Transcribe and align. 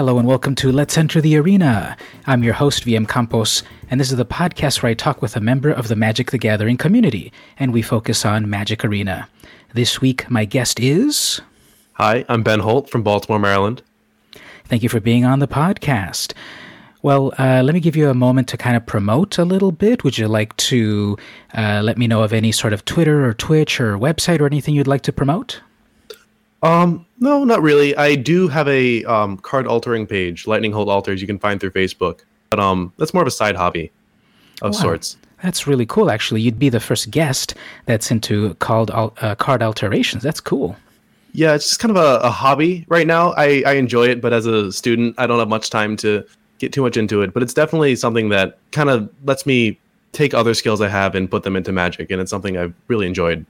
Hello 0.00 0.18
and 0.18 0.26
welcome 0.26 0.54
to 0.54 0.72
Let's 0.72 0.96
Enter 0.96 1.20
the 1.20 1.36
Arena. 1.36 1.94
I'm 2.26 2.42
your 2.42 2.54
host, 2.54 2.86
VM 2.86 3.06
Campos, 3.06 3.62
and 3.90 4.00
this 4.00 4.10
is 4.10 4.16
the 4.16 4.24
podcast 4.24 4.82
where 4.82 4.88
I 4.88 4.94
talk 4.94 5.20
with 5.20 5.36
a 5.36 5.42
member 5.42 5.70
of 5.70 5.88
the 5.88 5.94
Magic 5.94 6.30
the 6.30 6.38
Gathering 6.38 6.78
community, 6.78 7.30
and 7.58 7.70
we 7.70 7.82
focus 7.82 8.24
on 8.24 8.48
Magic 8.48 8.82
Arena. 8.82 9.28
This 9.74 10.00
week, 10.00 10.30
my 10.30 10.46
guest 10.46 10.80
is. 10.80 11.42
Hi, 11.92 12.24
I'm 12.30 12.42
Ben 12.42 12.60
Holt 12.60 12.88
from 12.88 13.02
Baltimore, 13.02 13.38
Maryland. 13.38 13.82
Thank 14.64 14.82
you 14.82 14.88
for 14.88 15.00
being 15.00 15.26
on 15.26 15.38
the 15.38 15.46
podcast. 15.46 16.32
Well, 17.02 17.34
uh, 17.38 17.60
let 17.62 17.74
me 17.74 17.80
give 17.80 17.94
you 17.94 18.08
a 18.08 18.14
moment 18.14 18.48
to 18.48 18.56
kind 18.56 18.78
of 18.78 18.86
promote 18.86 19.36
a 19.36 19.44
little 19.44 19.70
bit. 19.70 20.02
Would 20.02 20.16
you 20.16 20.28
like 20.28 20.56
to 20.56 21.18
uh, 21.52 21.82
let 21.84 21.98
me 21.98 22.06
know 22.06 22.22
of 22.22 22.32
any 22.32 22.52
sort 22.52 22.72
of 22.72 22.86
Twitter 22.86 23.26
or 23.26 23.34
Twitch 23.34 23.78
or 23.78 23.98
website 23.98 24.40
or 24.40 24.46
anything 24.46 24.74
you'd 24.74 24.86
like 24.86 25.02
to 25.02 25.12
promote? 25.12 25.60
Um, 26.62 27.06
no, 27.18 27.44
not 27.44 27.62
really. 27.62 27.96
I 27.96 28.14
do 28.14 28.48
have 28.48 28.68
a 28.68 29.04
um, 29.04 29.38
card 29.38 29.66
altering 29.66 30.06
page, 30.06 30.46
Lightning 30.46 30.72
Holt 30.72 30.88
Alters, 30.88 31.20
you 31.20 31.26
can 31.26 31.38
find 31.38 31.60
through 31.60 31.70
Facebook. 31.70 32.20
But 32.50 32.60
um, 32.60 32.92
that's 32.98 33.14
more 33.14 33.22
of 33.22 33.28
a 33.28 33.32
side 33.32 33.56
hobby 33.56 33.92
of 34.62 34.72
wow. 34.74 34.80
sorts. 34.80 35.16
That's 35.42 35.66
really 35.66 35.86
cool, 35.86 36.10
actually. 36.10 36.42
You'd 36.42 36.58
be 36.58 36.68
the 36.68 36.80
first 36.80 37.10
guest 37.10 37.54
that's 37.86 38.10
into 38.10 38.54
called 38.54 38.90
uh, 38.90 39.34
card 39.36 39.62
alterations. 39.62 40.22
That's 40.22 40.40
cool. 40.40 40.76
Yeah, 41.32 41.54
it's 41.54 41.68
just 41.68 41.80
kind 41.80 41.96
of 41.96 41.96
a, 41.96 42.26
a 42.26 42.30
hobby 42.30 42.84
right 42.88 43.06
now. 43.06 43.32
I, 43.36 43.62
I 43.64 43.74
enjoy 43.74 44.08
it, 44.08 44.20
but 44.20 44.32
as 44.32 44.46
a 44.46 44.72
student, 44.72 45.14
I 45.16 45.26
don't 45.26 45.38
have 45.38 45.48
much 45.48 45.70
time 45.70 45.96
to 45.98 46.26
get 46.58 46.72
too 46.72 46.82
much 46.82 46.96
into 46.96 47.22
it. 47.22 47.32
But 47.32 47.42
it's 47.42 47.54
definitely 47.54 47.96
something 47.96 48.28
that 48.30 48.58
kind 48.72 48.90
of 48.90 49.08
lets 49.24 49.46
me 49.46 49.78
take 50.12 50.34
other 50.34 50.54
skills 50.54 50.80
I 50.80 50.88
have 50.88 51.14
and 51.14 51.30
put 51.30 51.44
them 51.44 51.56
into 51.56 51.72
magic, 51.72 52.10
and 52.10 52.20
it's 52.20 52.30
something 52.30 52.58
I've 52.58 52.74
really 52.88 53.06
enjoyed. 53.06 53.46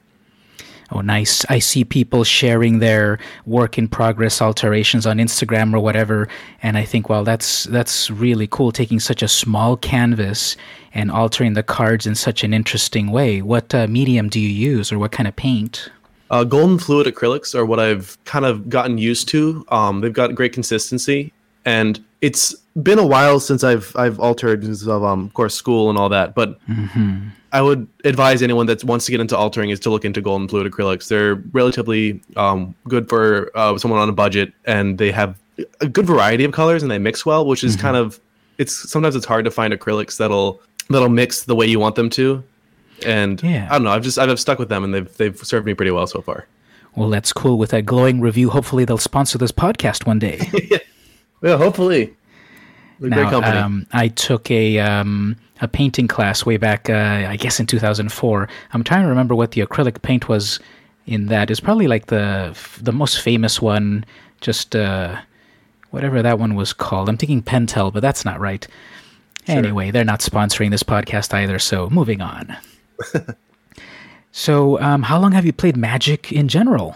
Oh, 0.92 1.00
nice. 1.00 1.44
I 1.48 1.60
see 1.60 1.84
people 1.84 2.24
sharing 2.24 2.80
their 2.80 3.18
work 3.46 3.78
in 3.78 3.86
progress 3.86 4.42
alterations 4.42 5.06
on 5.06 5.18
Instagram 5.18 5.72
or 5.72 5.78
whatever. 5.78 6.28
And 6.62 6.76
I 6.76 6.84
think, 6.84 7.08
well, 7.08 7.22
that's, 7.22 7.64
that's 7.64 8.10
really 8.10 8.48
cool 8.48 8.72
taking 8.72 8.98
such 8.98 9.22
a 9.22 9.28
small 9.28 9.76
canvas 9.76 10.56
and 10.92 11.10
altering 11.10 11.52
the 11.52 11.62
cards 11.62 12.06
in 12.06 12.16
such 12.16 12.42
an 12.42 12.52
interesting 12.52 13.12
way. 13.12 13.40
What 13.40 13.72
uh, 13.72 13.86
medium 13.86 14.28
do 14.28 14.40
you 14.40 14.48
use 14.48 14.90
or 14.90 14.98
what 14.98 15.12
kind 15.12 15.28
of 15.28 15.36
paint? 15.36 15.90
Uh, 16.30 16.44
golden 16.44 16.78
fluid 16.78 17.06
acrylics 17.06 17.54
are 17.54 17.64
what 17.64 17.78
I've 17.78 18.18
kind 18.24 18.44
of 18.44 18.68
gotten 18.68 18.98
used 18.98 19.28
to. 19.28 19.64
Um, 19.68 20.00
they've 20.00 20.12
got 20.12 20.34
great 20.34 20.52
consistency 20.52 21.32
and 21.64 22.02
it's 22.20 22.54
been 22.82 22.98
a 22.98 23.06
while 23.06 23.40
since 23.40 23.64
I've 23.64 23.94
I've 23.96 24.20
altered 24.20 24.60
because 24.60 24.86
of 24.86 25.02
um, 25.04 25.26
of 25.26 25.34
course 25.34 25.54
school 25.54 25.90
and 25.90 25.98
all 25.98 26.08
that. 26.08 26.34
But 26.34 26.64
mm-hmm. 26.66 27.28
I 27.52 27.62
would 27.62 27.88
advise 28.04 28.42
anyone 28.42 28.66
that 28.66 28.84
wants 28.84 29.06
to 29.06 29.10
get 29.10 29.20
into 29.20 29.36
altering 29.36 29.70
is 29.70 29.80
to 29.80 29.90
look 29.90 30.04
into 30.04 30.20
golden 30.20 30.48
fluid 30.48 30.70
acrylics. 30.70 31.08
They're 31.08 31.36
relatively 31.52 32.20
um, 32.36 32.74
good 32.88 33.08
for 33.08 33.50
uh, 33.56 33.76
someone 33.78 34.00
on 34.00 34.08
a 34.08 34.12
budget, 34.12 34.52
and 34.64 34.98
they 34.98 35.10
have 35.10 35.36
a 35.80 35.88
good 35.88 36.06
variety 36.06 36.44
of 36.44 36.52
colors 36.52 36.82
and 36.82 36.90
they 36.90 36.98
mix 36.98 37.26
well, 37.26 37.44
which 37.44 37.64
is 37.64 37.74
mm-hmm. 37.74 37.82
kind 37.82 37.96
of 37.96 38.20
it's 38.58 38.90
sometimes 38.90 39.16
it's 39.16 39.26
hard 39.26 39.44
to 39.44 39.50
find 39.50 39.72
acrylics 39.72 40.16
that'll 40.16 40.60
that'll 40.88 41.08
mix 41.08 41.44
the 41.44 41.56
way 41.56 41.66
you 41.66 41.80
want 41.80 41.96
them 41.96 42.10
to. 42.10 42.44
And 43.04 43.42
yeah. 43.42 43.66
I 43.70 43.74
don't 43.74 43.84
know. 43.84 43.90
I've 43.90 44.02
just 44.02 44.18
I've 44.18 44.38
stuck 44.38 44.58
with 44.58 44.68
them, 44.68 44.84
and 44.84 44.94
they've 44.94 45.16
they've 45.16 45.36
served 45.38 45.66
me 45.66 45.74
pretty 45.74 45.90
well 45.90 46.06
so 46.06 46.20
far. 46.20 46.46
Well, 46.96 47.08
that's 47.08 47.32
cool. 47.32 47.56
With 47.56 47.70
that 47.70 47.86
glowing 47.86 48.20
review, 48.20 48.50
hopefully 48.50 48.84
they'll 48.84 48.98
sponsor 48.98 49.38
this 49.38 49.52
podcast 49.52 50.06
one 50.06 50.18
day. 50.18 50.40
yeah, 51.42 51.56
hopefully. 51.56 52.14
Now, 53.00 53.16
great 53.16 53.30
company. 53.30 53.56
Um, 53.56 53.86
I 53.92 54.08
took 54.08 54.50
a 54.50 54.78
um, 54.78 55.36
a 55.60 55.68
painting 55.68 56.08
class 56.08 56.44
way 56.44 56.56
back, 56.56 56.90
uh, 56.90 57.26
I 57.28 57.36
guess 57.36 57.58
in 57.58 57.66
2004. 57.66 58.48
I'm 58.72 58.84
trying 58.84 59.02
to 59.02 59.08
remember 59.08 59.34
what 59.34 59.52
the 59.52 59.62
acrylic 59.62 60.02
paint 60.02 60.28
was 60.28 60.60
in 61.06 61.26
that. 61.26 61.50
It's 61.50 61.60
probably 61.60 61.88
like 61.88 62.06
the 62.06 62.56
the 62.80 62.92
most 62.92 63.20
famous 63.20 63.60
one, 63.60 64.04
just 64.40 64.76
uh, 64.76 65.18
whatever 65.90 66.22
that 66.22 66.38
one 66.38 66.54
was 66.54 66.72
called. 66.72 67.08
I'm 67.08 67.16
thinking 67.16 67.42
Pentel, 67.42 67.92
but 67.92 68.00
that's 68.00 68.24
not 68.24 68.40
right. 68.40 68.66
Sure. 69.46 69.56
Anyway, 69.56 69.90
they're 69.90 70.04
not 70.04 70.20
sponsoring 70.20 70.70
this 70.70 70.82
podcast 70.82 71.32
either, 71.32 71.58
so 71.58 71.88
moving 71.90 72.20
on. 72.20 72.56
so, 74.32 74.78
um, 74.80 75.02
how 75.02 75.18
long 75.18 75.32
have 75.32 75.46
you 75.46 75.52
played 75.52 75.76
Magic 75.76 76.30
in 76.30 76.46
general? 76.46 76.94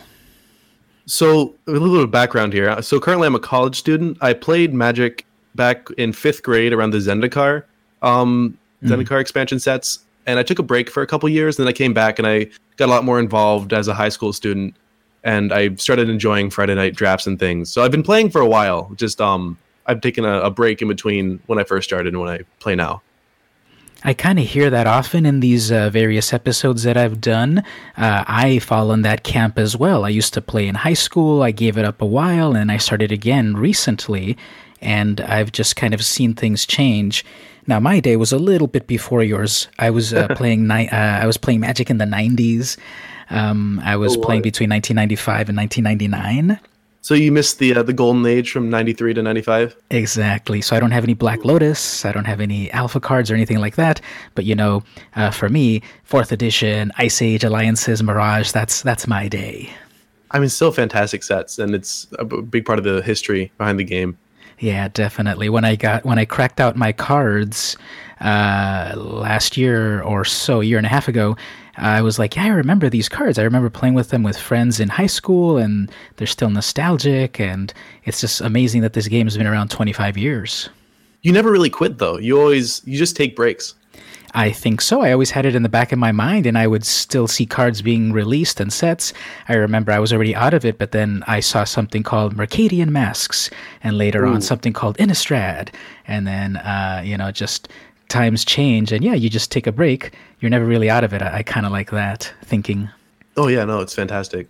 So, 1.06 1.54
a 1.66 1.72
little 1.72 1.92
bit 1.92 2.04
of 2.04 2.10
background 2.10 2.52
here. 2.52 2.80
So, 2.82 3.00
currently, 3.00 3.26
I'm 3.26 3.34
a 3.34 3.40
college 3.40 3.76
student. 3.76 4.18
I 4.20 4.34
played 4.34 4.74
Magic 4.74 5.26
back 5.54 5.88
in 5.98 6.12
fifth 6.12 6.42
grade 6.42 6.72
around 6.72 6.90
the 6.90 6.98
Zendikar, 6.98 7.64
um, 8.02 8.56
mm. 8.82 8.88
Zendikar 8.88 9.20
expansion 9.20 9.58
sets, 9.58 10.00
and 10.26 10.38
I 10.38 10.42
took 10.42 10.58
a 10.58 10.62
break 10.62 10.90
for 10.90 11.02
a 11.02 11.06
couple 11.06 11.28
years. 11.28 11.58
And 11.58 11.66
then 11.66 11.70
I 11.70 11.76
came 11.76 11.94
back 11.94 12.18
and 12.18 12.26
I 12.26 12.48
got 12.76 12.86
a 12.86 12.92
lot 12.92 13.04
more 13.04 13.18
involved 13.18 13.72
as 13.72 13.88
a 13.88 13.94
high 13.94 14.08
school 14.08 14.32
student, 14.32 14.74
and 15.22 15.52
I 15.52 15.74
started 15.76 16.08
enjoying 16.08 16.50
Friday 16.50 16.74
night 16.74 16.94
drafts 16.94 17.26
and 17.26 17.38
things. 17.38 17.70
So 17.70 17.82
I've 17.82 17.90
been 17.90 18.02
playing 18.02 18.30
for 18.30 18.40
a 18.40 18.46
while. 18.46 18.90
Just 18.96 19.20
um, 19.20 19.58
I've 19.86 20.00
taken 20.00 20.24
a, 20.24 20.40
a 20.40 20.50
break 20.50 20.82
in 20.82 20.88
between 20.88 21.40
when 21.46 21.58
I 21.58 21.64
first 21.64 21.88
started 21.88 22.14
and 22.14 22.20
when 22.20 22.30
I 22.30 22.40
play 22.60 22.74
now. 22.74 23.02
I 24.06 24.12
kind 24.12 24.38
of 24.38 24.44
hear 24.44 24.68
that 24.68 24.86
often 24.86 25.24
in 25.24 25.40
these 25.40 25.72
uh, 25.72 25.88
various 25.88 26.34
episodes 26.34 26.82
that 26.82 26.98
I've 26.98 27.22
done. 27.22 27.60
Uh, 27.96 28.22
I 28.26 28.58
fall 28.58 28.92
in 28.92 29.00
that 29.00 29.24
camp 29.24 29.58
as 29.58 29.78
well. 29.78 30.04
I 30.04 30.10
used 30.10 30.34
to 30.34 30.42
play 30.42 30.68
in 30.68 30.74
high 30.74 30.92
school. 30.92 31.42
I 31.42 31.52
gave 31.52 31.78
it 31.78 31.86
up 31.86 32.02
a 32.02 32.06
while 32.06 32.54
and 32.54 32.70
I 32.70 32.76
started 32.76 33.10
again 33.10 33.56
recently 33.56 34.36
and 34.84 35.20
I've 35.22 35.52
just 35.52 35.76
kind 35.76 35.94
of 35.94 36.04
seen 36.04 36.34
things 36.34 36.66
change. 36.66 37.24
Now, 37.66 37.80
my 37.80 38.00
day 38.00 38.16
was 38.16 38.32
a 38.32 38.38
little 38.38 38.66
bit 38.66 38.86
before 38.86 39.22
yours. 39.22 39.68
I 39.78 39.90
was 39.90 40.12
uh, 40.12 40.28
playing 40.36 40.66
ni- 40.68 40.88
uh, 40.88 40.96
I 40.96 41.26
was 41.26 41.36
playing 41.36 41.60
Magic 41.60 41.90
in 41.90 41.98
the 41.98 42.04
'90s. 42.04 42.76
Um, 43.30 43.80
I 43.84 43.96
was 43.96 44.16
oh, 44.16 44.20
playing 44.20 44.42
between 44.42 44.70
1995 44.70 45.48
and 45.48 45.56
1999. 45.56 46.60
So 47.04 47.12
you 47.12 47.32
missed 47.32 47.58
the 47.58 47.74
uh, 47.74 47.82
the 47.82 47.92
golden 47.92 48.24
age 48.24 48.50
from 48.50 48.70
93 48.70 49.12
to 49.12 49.22
95? 49.22 49.76
Exactly. 49.90 50.62
So 50.62 50.74
I 50.74 50.80
don't 50.80 50.90
have 50.90 51.04
any 51.04 51.12
Black 51.12 51.44
Lotus, 51.44 52.06
I 52.06 52.12
don't 52.12 52.24
have 52.24 52.40
any 52.40 52.70
alpha 52.72 52.98
cards 52.98 53.30
or 53.30 53.34
anything 53.34 53.58
like 53.58 53.76
that, 53.76 54.00
but 54.34 54.46
you 54.46 54.54
know, 54.54 54.82
uh, 55.14 55.30
for 55.30 55.50
me, 55.50 55.82
4th 56.08 56.32
edition, 56.32 56.92
Ice 56.96 57.20
Age 57.20 57.44
Alliances, 57.44 58.02
Mirage, 58.02 58.52
that's 58.52 58.80
that's 58.80 59.06
my 59.06 59.28
day. 59.28 59.68
I 60.30 60.38
mean, 60.38 60.48
still 60.48 60.72
fantastic 60.72 61.22
sets 61.22 61.58
and 61.58 61.74
it's 61.74 62.06
a 62.18 62.24
big 62.24 62.64
part 62.64 62.78
of 62.78 62.86
the 62.86 63.02
history 63.02 63.52
behind 63.58 63.78
the 63.78 63.84
game. 63.84 64.16
Yeah, 64.58 64.88
definitely. 64.88 65.48
When 65.48 65.64
I 65.64 65.76
got 65.76 66.04
when 66.04 66.18
I 66.18 66.24
cracked 66.24 66.60
out 66.60 66.76
my 66.76 66.92
cards 66.92 67.76
uh, 68.20 68.94
last 68.96 69.56
year 69.56 70.02
or 70.02 70.24
so, 70.24 70.60
a 70.60 70.64
year 70.64 70.78
and 70.78 70.86
a 70.86 70.90
half 70.90 71.08
ago, 71.08 71.36
I 71.76 72.02
was 72.02 72.18
like, 72.18 72.36
yeah, 72.36 72.44
I 72.44 72.48
remember 72.48 72.88
these 72.88 73.08
cards. 73.08 73.38
I 73.38 73.42
remember 73.42 73.68
playing 73.68 73.94
with 73.94 74.10
them 74.10 74.22
with 74.22 74.38
friends 74.38 74.78
in 74.80 74.88
high 74.88 75.06
school, 75.06 75.58
and 75.58 75.90
they're 76.16 76.26
still 76.26 76.50
nostalgic. 76.50 77.40
And 77.40 77.72
it's 78.04 78.20
just 78.20 78.40
amazing 78.40 78.82
that 78.82 78.92
this 78.92 79.08
game 79.08 79.26
has 79.26 79.36
been 79.36 79.46
around 79.46 79.70
25 79.70 80.16
years. 80.16 80.68
You 81.22 81.32
never 81.32 81.50
really 81.50 81.70
quit 81.70 81.98
though. 81.98 82.18
You 82.18 82.38
always 82.38 82.82
you 82.84 82.98
just 82.98 83.16
take 83.16 83.34
breaks. 83.34 83.74
I 84.34 84.50
think 84.50 84.80
so. 84.80 85.00
I 85.00 85.12
always 85.12 85.30
had 85.30 85.46
it 85.46 85.54
in 85.54 85.62
the 85.62 85.68
back 85.68 85.92
of 85.92 85.98
my 85.98 86.10
mind, 86.10 86.44
and 86.44 86.58
I 86.58 86.66
would 86.66 86.84
still 86.84 87.28
see 87.28 87.46
cards 87.46 87.82
being 87.82 88.12
released 88.12 88.58
and 88.58 88.72
sets. 88.72 89.12
I 89.48 89.54
remember 89.54 89.92
I 89.92 90.00
was 90.00 90.12
already 90.12 90.34
out 90.34 90.52
of 90.52 90.64
it, 90.64 90.76
but 90.76 90.90
then 90.90 91.22
I 91.28 91.38
saw 91.38 91.62
something 91.62 92.02
called 92.02 92.34
Mercadian 92.34 92.88
Masks, 92.88 93.48
and 93.82 93.96
later 93.96 94.24
Ooh. 94.24 94.34
on 94.34 94.42
something 94.42 94.72
called 94.72 94.96
Innistrad, 94.98 95.68
and 96.08 96.26
then 96.26 96.56
uh, 96.56 97.00
you 97.04 97.16
know 97.16 97.30
just 97.30 97.68
times 98.08 98.44
change, 98.44 98.90
and 98.90 99.04
yeah, 99.04 99.14
you 99.14 99.30
just 99.30 99.52
take 99.52 99.68
a 99.68 99.72
break. 99.72 100.12
You're 100.40 100.50
never 100.50 100.66
really 100.66 100.90
out 100.90 101.04
of 101.04 101.14
it. 101.14 101.22
I, 101.22 101.38
I 101.38 101.42
kind 101.44 101.64
of 101.64 101.70
like 101.70 101.90
that 101.92 102.32
thinking. 102.42 102.88
Oh 103.36 103.46
yeah, 103.46 103.64
no, 103.64 103.80
it's 103.80 103.94
fantastic. 103.94 104.48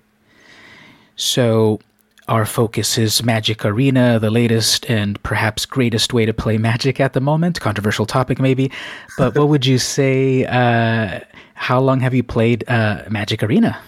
So 1.16 1.80
our 2.28 2.46
focus 2.46 2.96
is 2.96 3.22
Magic 3.22 3.64
Arena, 3.64 4.18
the 4.18 4.30
latest 4.30 4.88
and 4.88 5.22
perhaps 5.22 5.66
greatest 5.66 6.12
way 6.14 6.24
to 6.24 6.32
play 6.32 6.56
Magic 6.56 6.98
at 6.98 7.12
the 7.12 7.20
moment. 7.20 7.60
Controversial 7.60 8.06
topic, 8.06 8.38
maybe. 8.40 8.70
But 9.18 9.36
what 9.36 9.48
would 9.48 9.66
you 9.66 9.78
say? 9.78 10.44
Uh, 10.46 11.20
how 11.54 11.80
long 11.80 12.00
have 12.00 12.14
you 12.14 12.22
played 12.22 12.64
uh, 12.68 13.02
Magic 13.10 13.42
Arena? 13.42 13.78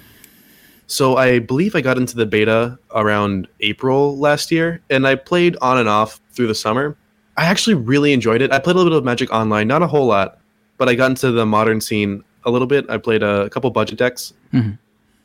So 0.87 1.17
I 1.17 1.41
believe 1.41 1.75
I 1.75 1.81
got 1.81 1.97
into 1.97 2.15
the 2.15 2.27
beta 2.27 2.79
around 2.95 3.49
April 3.61 4.17
last 4.19 4.53
year, 4.53 4.81
and 4.91 5.07
I 5.07 5.15
played 5.17 5.57
on 5.61 5.79
and 5.79 5.89
off 5.89 6.21
through 6.33 6.47
the 6.47 6.55
summer. 6.55 6.97
I 7.37 7.47
actually 7.47 7.75
really 7.75 8.13
enjoyed 8.13 8.41
it. 8.41 8.53
I 8.53 8.59
played 8.59 8.77
a 8.77 8.79
little 8.79 8.93
bit 8.93 8.99
of 8.99 9.05
Magic 9.05 9.33
Online, 9.33 9.67
not 9.67 9.83
a 9.83 9.87
whole 9.87 10.07
lot, 10.07 10.39
but 10.79 10.89
I 10.89 10.95
got 10.95 11.11
into 11.11 11.33
the 11.33 11.45
modern 11.45 11.81
scene 11.81 12.23
a 12.45 12.51
little 12.51 12.69
bit. 12.69 12.89
I 12.89 12.99
played 12.99 13.23
a 13.23 13.51
couple 13.51 13.71
budget 13.71 13.99
decks, 13.99 14.33
mm-hmm. 14.53 14.73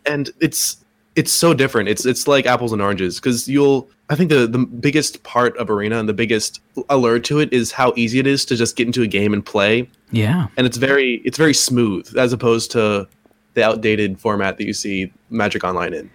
and 0.06 0.30
it's 0.40 0.81
it's 1.16 1.32
so 1.32 1.54
different. 1.54 1.90
It's 1.90 2.06
it's 2.06 2.28
like 2.28 2.46
apples 2.46 2.72
and 2.72 2.82
oranges 2.82 3.20
because 3.20 3.48
you'll. 3.48 3.90
I 4.10 4.16
think 4.16 4.30
the 4.30 4.48
the 4.48 4.60
biggest 4.60 5.24
part 5.24 5.56
of 5.58 5.70
arena 5.70 5.98
and 5.98 6.08
the 6.08 6.14
biggest 6.14 6.62
allure 6.90 7.20
to 7.20 7.40
it 7.40 7.52
is 7.54 7.72
how 7.72 7.94
easy 7.96 8.20
it 8.20 8.28
is 8.28 8.46
to 8.46 8.56
just 8.56 8.76
get 8.76 8.88
into 8.88 9.02
a 9.02 9.08
game 9.08 9.34
and 9.34 9.46
play. 9.46 9.90
Yeah, 10.12 10.48
and 10.58 10.66
it's 10.68 10.78
very 10.78 11.22
it's 11.26 11.38
very 11.38 11.54
smooth 11.54 12.16
as 12.18 12.34
opposed 12.34 12.72
to 12.72 13.08
the 13.54 13.64
outdated 13.64 14.20
format 14.20 14.58
that 14.58 14.66
you 14.66 14.74
see 14.74 15.12
Magic 15.30 15.64
Online 15.64 15.94
in. 15.94 16.12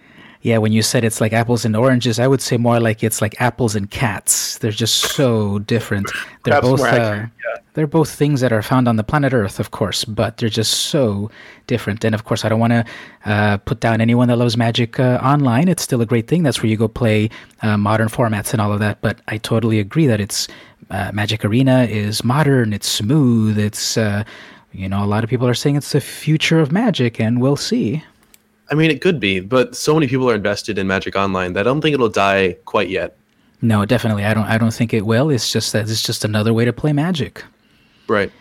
Yeah, 0.47 0.59
when 0.59 0.71
you 0.71 0.81
said 0.81 1.03
it's 1.03 1.19
like 1.19 1.33
apples 1.33 1.65
and 1.65 1.75
oranges, 1.75 2.21
I 2.21 2.27
would 2.27 2.41
say 2.41 2.55
more 2.55 2.79
like 2.79 3.03
it's 3.03 3.21
like 3.21 3.35
apples 3.41 3.75
and 3.75 3.91
cats. 3.91 4.57
They're 4.59 4.71
just 4.71 4.95
so 4.95 5.59
different. 5.59 6.09
They're 6.45 6.61
Perhaps 6.61 6.67
both 6.69 6.79
uh, 6.79 6.85
accurate, 6.85 7.29
yeah. 7.45 7.61
they're 7.73 7.85
both 7.85 8.09
things 8.09 8.39
that 8.39 8.53
are 8.53 8.61
found 8.61 8.87
on 8.87 8.95
the 8.95 9.03
planet 9.03 9.33
Earth, 9.33 9.59
of 9.59 9.71
course, 9.71 10.05
but 10.05 10.37
they're 10.37 10.47
just 10.47 10.71
so 10.71 11.29
different. 11.67 12.05
And 12.05 12.15
of 12.15 12.23
course, 12.23 12.45
I 12.45 12.47
don't 12.47 12.61
want 12.61 12.71
to 12.71 12.85
uh, 13.25 13.57
put 13.57 13.81
down 13.81 13.99
anyone 13.99 14.29
that 14.29 14.37
loves 14.37 14.55
Magic 14.55 15.01
uh, 15.01 15.19
online. 15.21 15.67
It's 15.67 15.83
still 15.83 16.01
a 16.01 16.05
great 16.05 16.29
thing. 16.29 16.43
That's 16.43 16.63
where 16.63 16.69
you 16.69 16.77
go 16.77 16.87
play 16.87 17.29
uh, 17.61 17.75
modern 17.75 18.07
formats 18.07 18.53
and 18.53 18.61
all 18.61 18.71
of 18.71 18.79
that. 18.79 19.01
But 19.01 19.19
I 19.27 19.39
totally 19.39 19.81
agree 19.81 20.07
that 20.07 20.21
it's 20.21 20.47
uh, 20.89 21.11
Magic 21.13 21.43
Arena 21.43 21.83
is 21.83 22.23
modern. 22.23 22.71
It's 22.71 22.87
smooth. 22.87 23.59
It's 23.59 23.97
uh, 23.97 24.23
you 24.71 24.87
know 24.87 25.03
a 25.03 25.09
lot 25.13 25.25
of 25.25 25.29
people 25.29 25.45
are 25.49 25.53
saying 25.53 25.75
it's 25.75 25.91
the 25.91 25.99
future 25.99 26.61
of 26.61 26.71
Magic, 26.71 27.19
and 27.19 27.41
we'll 27.41 27.57
see. 27.57 28.01
I 28.69 28.75
mean, 28.75 28.91
it 28.91 29.01
could 29.01 29.19
be, 29.19 29.39
but 29.39 29.75
so 29.75 29.93
many 29.93 30.07
people 30.07 30.29
are 30.29 30.35
invested 30.35 30.77
in 30.77 30.87
Magic 30.87 31.15
Online 31.15 31.53
that 31.53 31.61
I 31.61 31.63
don't 31.63 31.81
think 31.81 31.93
it'll 31.93 32.09
die 32.09 32.57
quite 32.65 32.89
yet. 32.89 33.15
No, 33.61 33.85
definitely. 33.85 34.25
I 34.25 34.33
don't. 34.33 34.45
I 34.45 34.57
don't 34.57 34.73
think 34.73 34.93
it 34.93 35.05
will. 35.05 35.29
It's 35.29 35.51
just 35.51 35.73
that 35.73 35.89
it's 35.89 36.03
just 36.03 36.23
another 36.23 36.53
way 36.53 36.65
to 36.65 36.73
play 36.73 36.93
Magic. 36.93 37.43
Right. 38.07 38.31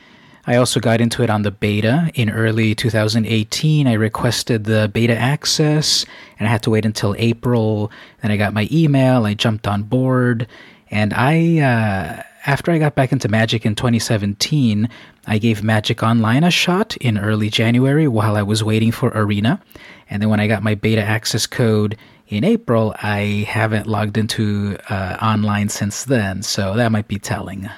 I 0.49 0.57
also 0.57 0.79
got 0.79 1.01
into 1.01 1.23
it 1.25 1.31
on 1.31 1.43
the 1.43 1.51
beta 1.51 2.11
in 2.15 2.31
early 2.31 2.75
2018. 2.75 3.89
I 3.89 3.93
requested 3.95 4.65
the 4.65 4.89
beta 4.93 5.17
access, 5.17 6.05
and 6.39 6.47
I 6.47 6.51
had 6.51 6.63
to 6.65 6.71
wait 6.71 6.85
until 6.85 7.17
April. 7.19 7.91
Then 8.23 8.31
I 8.31 8.37
got 8.37 8.55
my 8.55 8.69
email. 8.71 9.27
I 9.27 9.35
jumped 9.35 9.67
on 9.67 9.83
board, 9.83 10.47
and 10.91 11.13
I, 11.15 11.59
uh, 11.59 12.23
after 12.47 12.71
I 12.71 12.79
got 12.79 12.95
back 12.95 13.13
into 13.13 13.29
Magic 13.29 13.67
in 13.67 13.75
2017, 13.75 14.89
I 15.27 15.39
gave 15.39 15.63
Magic 15.63 16.03
Online 16.03 16.45
a 16.45 16.51
shot 16.51 16.97
in 16.99 17.19
early 17.19 17.51
January 17.51 18.07
while 18.07 18.37
I 18.37 18.43
was 18.43 18.63
waiting 18.63 18.93
for 18.93 19.09
Arena, 19.09 19.61
and 20.09 20.23
then 20.23 20.31
when 20.31 20.39
I 20.39 20.47
got 20.47 20.63
my 20.63 20.77
beta 20.77 21.03
access 21.03 21.47
code 21.47 21.97
in 22.29 22.45
April, 22.45 22.95
I 23.03 23.45
haven't 23.49 23.87
logged 23.87 24.17
into 24.17 24.79
uh, 24.89 25.17
online 25.21 25.69
since 25.69 26.05
then. 26.05 26.43
So 26.43 26.75
that 26.75 26.93
might 26.93 27.09
be 27.09 27.19
telling. 27.19 27.69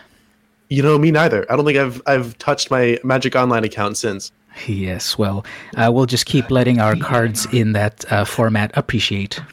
You 0.69 0.82
know, 0.82 0.99
me 0.99 1.11
neither. 1.11 1.50
I 1.50 1.56
don't 1.56 1.65
think 1.65 1.79
I've 1.79 2.03
I've 2.06 2.37
touched 2.38 2.70
my 2.70 2.99
Magic 3.03 3.35
Online 3.35 3.65
account 3.65 3.97
since. 3.97 4.31
Yes, 4.67 5.17
well, 5.17 5.47
uh, 5.76 5.91
we'll 5.93 6.06
just 6.06 6.26
keep 6.26 6.50
letting 6.50 6.81
our 6.81 6.97
cards 6.97 7.47
in 7.53 7.73
that 7.73 8.11
uh, 8.12 8.25
format 8.25 8.70
appreciate. 8.76 9.41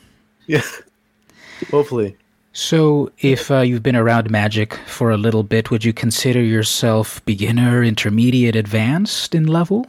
Yeah. 0.48 0.62
Hopefully. 1.72 2.16
So, 2.58 3.12
if 3.20 3.52
uh, 3.52 3.60
you've 3.60 3.84
been 3.84 3.98
around 3.98 4.32
Magic 4.32 4.76
for 4.88 5.12
a 5.12 5.18
little 5.18 5.44
bit, 5.44 5.72
would 5.72 5.84
you 5.84 5.92
consider 5.92 6.42
yourself 6.42 7.24
beginner, 7.26 7.84
intermediate, 7.84 8.56
advanced 8.56 9.36
in 9.36 9.46
level? 9.46 9.86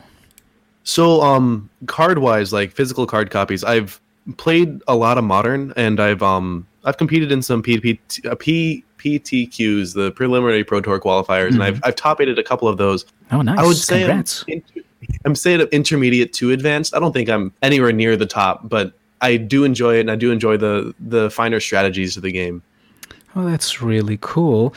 So, 0.83 1.23
um, 1.23 1.71
card 1.87 2.19
wise, 2.19 2.53
like 2.53 2.73
physical 2.73 3.07
card 3.07 3.31
copies, 3.31 3.63
I've 3.63 4.01
played 4.37 4.83
a 4.89 4.97
lot 4.97 5.17
of 5.17 5.23
modern, 5.23 5.75
and 5.77 6.01
I've 6.01 6.25
um, 6.25 6.67
I've 6.83 6.97
competed 6.97 7.31
in 7.31 7.41
some 7.41 7.63
PPT, 7.63 8.27
uh, 8.27 8.35
PPTQs, 8.35 9.95
the 9.95 10.11
preliminary 10.11 10.65
Pro 10.65 10.81
Tour 10.81 10.99
qualifiers, 10.99 11.51
and 11.51 11.63
I've 11.63 11.81
I've 11.85 11.95
top 11.95 12.21
eighted 12.21 12.37
a 12.37 12.43
couple 12.43 12.67
of 12.67 12.79
those. 12.79 13.05
Oh, 13.31 13.43
nice! 13.43 13.61
I 13.61 13.65
would 13.65 13.77
say 13.77 14.03
I'm, 14.03 14.09
Congrats. 14.09 14.45
inter- 14.49 14.81
I'm 15.25 15.37
saying 15.37 15.61
intermediate 15.71 16.33
to 16.33 16.51
advanced. 16.51 16.97
I 16.97 16.99
don't 16.99 17.13
think 17.13 17.29
I'm 17.29 17.53
anywhere 17.63 17.93
near 17.93 18.17
the 18.17 18.27
top, 18.27 18.69
but 18.69 18.93
I 19.27 19.37
do 19.39 19.65
enjoy 19.65 19.97
it, 19.97 20.01
and 20.01 20.11
I 20.11 20.17
do 20.17 20.31
enjoy 20.31 20.57
the 20.57 20.95
the 21.01 21.31
finer 21.31 21.61
strategies 21.61 22.17
of 22.17 22.23
the 22.23 22.31
game. 22.31 22.63
Oh, 23.35 23.45
that's 23.45 23.83
really 23.83 24.19
cool. 24.21 24.73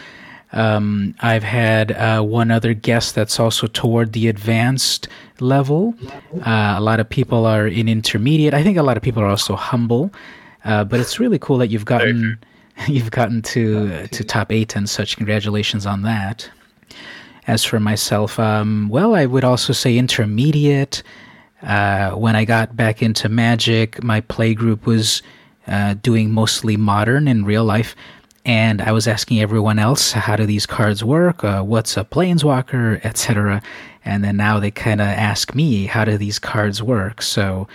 Um, 0.52 1.14
I've 1.22 1.44
had 1.44 1.92
uh, 1.92 2.22
one 2.24 2.50
other 2.50 2.74
guest 2.74 3.14
that's 3.14 3.40
also 3.40 3.68
toward 3.68 4.14
the 4.14 4.28
advanced 4.28 5.08
level. 5.40 5.94
Uh, 6.42 6.74
a 6.76 6.82
lot 6.82 7.00
of 7.00 7.08
people 7.08 7.46
are 7.46 7.68
in 7.68 7.88
intermediate. 7.88 8.56
I 8.56 8.64
think 8.64 8.78
a 8.78 8.82
lot 8.84 8.98
of 8.98 9.04
people 9.04 9.22
are 9.22 9.28
also 9.28 9.56
humble, 9.56 10.12
uh, 10.66 10.84
but 10.84 11.00
it's 11.00 11.20
really 11.20 11.38
cool 11.38 11.60
that 11.60 11.68
you've 11.68 11.86
gotten 11.86 12.40
you've 12.88 13.12
gotten 13.12 13.44
to 13.54 14.08
to 14.08 14.24
top 14.24 14.52
eight 14.52 14.76
and 14.76 14.90
such. 14.90 15.18
Congratulations 15.18 15.86
on 15.86 16.02
that. 16.02 16.50
As 17.46 17.64
for 17.64 17.80
myself, 17.80 18.40
um, 18.40 18.90
well, 18.90 19.16
I 19.16 19.26
would 19.28 19.44
also 19.44 19.74
say 19.74 19.98
intermediate. 19.98 21.04
Uh, 21.62 22.12
when 22.12 22.36
I 22.36 22.46
got 22.46 22.76
back 22.76 23.02
into 23.02 23.28
Magic, 23.30 24.02
my 24.04 24.22
play 24.22 24.54
group 24.54 24.86
was 24.86 25.22
uh, 25.68 25.96
doing 26.02 26.32
mostly 26.32 26.78
modern 26.78 27.28
in 27.28 27.46
real 27.46 27.64
life, 27.66 27.96
and 28.46 28.82
I 28.82 28.92
was 28.92 29.08
asking 29.08 29.42
everyone 29.42 29.78
else, 29.80 30.14
"How 30.14 30.36
do 30.36 30.46
these 30.46 30.66
cards 30.66 31.04
work? 31.04 31.44
Uh, 31.44 31.62
what's 31.62 31.98
a 31.98 32.04
planeswalker, 32.06 33.04
etc." 33.04 33.62
And 34.06 34.24
then 34.24 34.38
now 34.38 34.60
they 34.60 34.72
kind 34.72 35.02
of 35.02 35.08
ask 35.08 35.54
me, 35.54 35.86
"How 35.86 36.06
do 36.06 36.18
these 36.18 36.40
cards 36.40 36.82
work?" 36.82 37.22
So. 37.22 37.68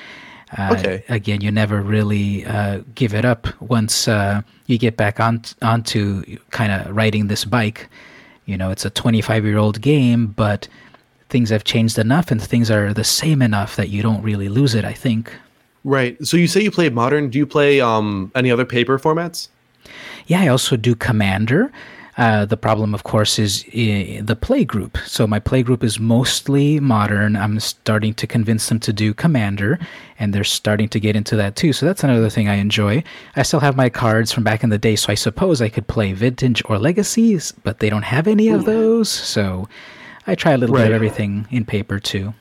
Uh, 0.57 0.77
Okay. 0.79 1.05
Again, 1.09 1.41
you 1.41 1.51
never 1.51 1.83
really 1.83 2.45
uh, 2.47 2.83
give 2.95 3.13
it 3.13 3.25
up 3.25 3.49
once 3.61 4.07
uh, 4.07 4.43
you 4.67 4.79
get 4.79 4.97
back 4.97 5.19
on 5.19 5.43
onto 5.63 6.23
kind 6.51 6.71
of 6.71 6.95
riding 6.95 7.27
this 7.27 7.45
bike. 7.45 7.89
You 8.47 8.57
know, 8.57 8.71
it's 8.71 8.85
a 8.85 8.91
25 8.91 9.45
year 9.45 9.59
old 9.59 9.81
game, 9.81 10.27
but 10.29 10.69
things 11.29 11.51
have 11.51 11.65
changed 11.65 11.99
enough 11.99 12.31
and 12.31 12.41
things 12.41 12.71
are 12.71 12.93
the 12.95 13.05
same 13.05 13.43
enough 13.43 13.77
that 13.77 13.89
you 13.89 14.03
don't 14.03 14.23
really 14.23 14.49
lose 14.49 14.75
it, 14.75 14.85
I 14.85 14.93
think. 14.93 15.33
Right. 15.85 16.17
So 16.25 16.37
you 16.37 16.47
say 16.47 16.63
you 16.63 16.71
play 16.71 16.89
modern. 16.89 17.31
Do 17.31 17.39
you 17.39 17.47
play 17.47 17.81
um 17.81 18.31
any 18.35 18.51
other 18.51 18.65
paper 18.65 18.99
formats? 18.99 19.49
Yeah, 20.27 20.41
I 20.41 20.49
also 20.49 20.77
do 20.77 20.95
Commander. 20.95 21.71
Uh, 22.17 22.45
the 22.45 22.57
problem, 22.57 22.95
of 22.95 23.03
course, 23.03 23.41
is 23.41 23.65
uh, 23.69 24.23
the 24.23 24.39
play 24.41 24.65
group. 24.65 24.97
So 25.05 25.27
my 25.27 25.41
play 25.41 25.65
group 25.65 25.83
is 25.83 25.99
mostly 25.99 26.79
modern. 26.79 27.35
I'm 27.35 27.59
starting 27.59 28.15
to 28.15 28.27
convince 28.27 28.69
them 28.69 28.79
to 28.81 28.93
do 28.93 29.13
Commander, 29.13 29.81
and 30.19 30.33
they're 30.33 30.45
starting 30.45 30.89
to 30.91 31.01
get 31.01 31.17
into 31.17 31.35
that 31.37 31.57
too. 31.57 31.73
So 31.73 31.85
that's 31.87 32.05
another 32.05 32.31
thing 32.31 32.49
I 32.49 32.55
enjoy. 32.55 33.03
I 33.35 33.43
still 33.43 33.61
have 33.61 33.77
my 33.77 33.89
cards 33.89 34.31
from 34.31 34.45
back 34.45 34.63
in 34.63 34.71
the 34.71 34.79
day, 34.79 34.95
so 34.95 35.11
I 35.11 35.17
suppose 35.17 35.61
I 35.61 35.69
could 35.69 35.89
play 35.89 36.13
Vintage 36.13 36.63
or 36.67 36.79
Legacies, 36.79 37.53
but 37.65 37.81
they 37.81 37.91
don't 37.91 38.03
have 38.03 38.29
any 38.29 38.49
of 38.49 38.65
those. 38.65 39.09
So 39.09 39.69
I 40.27 40.35
try 40.35 40.53
a 40.53 40.59
little 40.59 40.75
bit 40.75 40.87
of 40.87 40.93
everything 40.93 41.47
in 41.51 41.65
paper 41.65 41.99
too. 41.99 42.35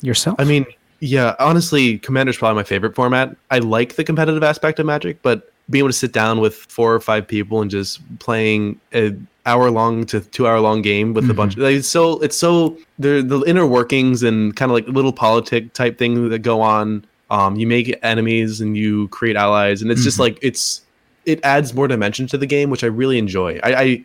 Yourself? 0.00 0.36
I 0.40 0.44
mean, 0.44 0.66
yeah, 1.00 1.36
honestly, 1.38 1.98
Commander's 1.98 2.36
probably 2.36 2.56
my 2.56 2.64
favorite 2.64 2.94
format. 2.94 3.36
I 3.50 3.58
like 3.58 3.94
the 3.96 4.04
competitive 4.04 4.42
aspect 4.42 4.80
of 4.80 4.86
Magic, 4.86 5.22
but 5.22 5.52
being 5.70 5.80
able 5.80 5.88
to 5.88 5.94
sit 5.94 6.12
down 6.12 6.40
with 6.40 6.54
four 6.54 6.94
or 6.94 7.00
five 7.00 7.26
people 7.26 7.62
and 7.62 7.70
just 7.70 8.00
playing 8.18 8.80
a 8.94 9.14
hour 9.46 9.70
long 9.70 10.04
to 10.06 10.20
two 10.20 10.46
hour 10.46 10.60
long 10.60 10.82
game 10.82 11.14
with 11.14 11.28
a 11.30 11.34
bunch 11.34 11.54
of, 11.54 11.60
like, 11.60 11.74
it's 11.74 11.88
so 11.88 12.20
it's 12.20 12.36
so 12.36 12.76
the 12.98 13.22
the 13.22 13.40
inner 13.42 13.66
workings 13.66 14.22
and 14.22 14.54
kind 14.54 14.70
of 14.70 14.74
like 14.74 14.86
little 14.86 15.12
politic 15.12 15.72
type 15.72 15.98
things 15.98 16.30
that 16.30 16.40
go 16.40 16.60
on 16.60 17.04
um 17.30 17.56
you 17.56 17.66
make 17.66 17.98
enemies 18.02 18.60
and 18.60 18.76
you 18.76 19.08
create 19.08 19.34
allies 19.34 19.82
and 19.82 19.90
it's 19.90 20.04
just 20.04 20.18
like 20.20 20.38
it's 20.42 20.82
it 21.24 21.40
adds 21.44 21.74
more 21.74 21.88
dimension 21.88 22.26
to 22.26 22.38
the 22.38 22.46
game 22.46 22.70
which 22.70 22.84
i 22.84 22.86
really 22.86 23.18
enjoy 23.18 23.58
i, 23.64 23.74
I 23.74 24.04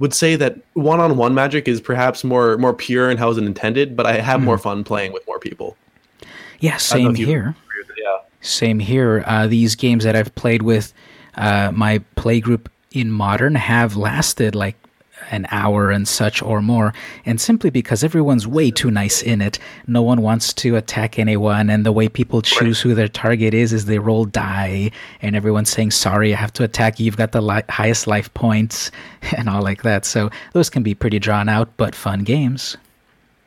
would 0.00 0.12
say 0.12 0.34
that 0.34 0.58
one-on-one 0.72 1.32
magic 1.34 1.68
is 1.68 1.80
perhaps 1.80 2.24
more 2.24 2.58
more 2.58 2.74
pure 2.74 3.08
in 3.10 3.16
how 3.16 3.30
it's 3.30 3.38
intended 3.38 3.94
but 3.94 4.04
i 4.06 4.14
have 4.14 4.42
more 4.42 4.58
fun 4.58 4.82
playing 4.82 5.12
with 5.12 5.24
more 5.28 5.38
people 5.38 5.76
yeah, 6.60 6.78
I 6.90 6.94
don't 6.98 7.04
know 7.04 7.14
same 7.14 7.14
here. 7.14 7.54
agree 7.68 7.82
with 7.82 7.90
it, 7.90 8.02
yeah 8.02 8.18
Same 8.42 8.78
here. 8.78 9.22
Uh, 9.26 9.46
these 9.46 9.74
games 9.74 10.04
that 10.04 10.16
I've 10.16 10.34
played 10.34 10.62
with 10.62 10.92
uh, 11.34 11.70
my 11.74 11.98
play 12.16 12.40
group 12.40 12.70
in 12.92 13.10
modern 13.10 13.54
have 13.54 13.96
lasted 13.96 14.54
like 14.54 14.76
an 15.30 15.46
hour 15.50 15.90
and 15.90 16.06
such 16.06 16.42
or 16.42 16.60
more, 16.60 16.92
and 17.24 17.40
simply 17.40 17.70
because 17.70 18.02
everyone's 18.04 18.46
way 18.46 18.70
too 18.70 18.90
nice 18.90 19.22
in 19.22 19.40
it. 19.40 19.58
No 19.86 20.02
one 20.02 20.22
wants 20.22 20.52
to 20.54 20.76
attack 20.76 21.18
anyone, 21.18 21.70
and 21.70 21.84
the 21.86 21.92
way 21.92 22.08
people 22.08 22.42
choose 22.42 22.80
who 22.80 22.94
their 22.94 23.08
target 23.08 23.54
is 23.54 23.72
is 23.72 23.84
they 23.84 23.98
roll 23.98 24.24
die, 24.24 24.90
and 25.22 25.36
everyone's 25.36 25.70
saying, 25.70 25.90
"Sorry, 25.92 26.32
I 26.32 26.36
have 26.36 26.52
to 26.54 26.64
attack 26.64 26.98
you. 26.98 27.04
You've 27.06 27.16
got 27.16 27.32
the 27.32 27.40
li- 27.40 27.62
highest 27.68 28.06
life 28.06 28.32
points," 28.34 28.90
and 29.36 29.48
all 29.48 29.62
like 29.62 29.82
that. 29.82 30.04
So 30.04 30.30
those 30.52 30.70
can 30.70 30.82
be 30.82 30.94
pretty 30.94 31.18
drawn 31.18 31.48
out, 31.48 31.76
but 31.76 31.94
fun 31.94 32.24
games. 32.24 32.76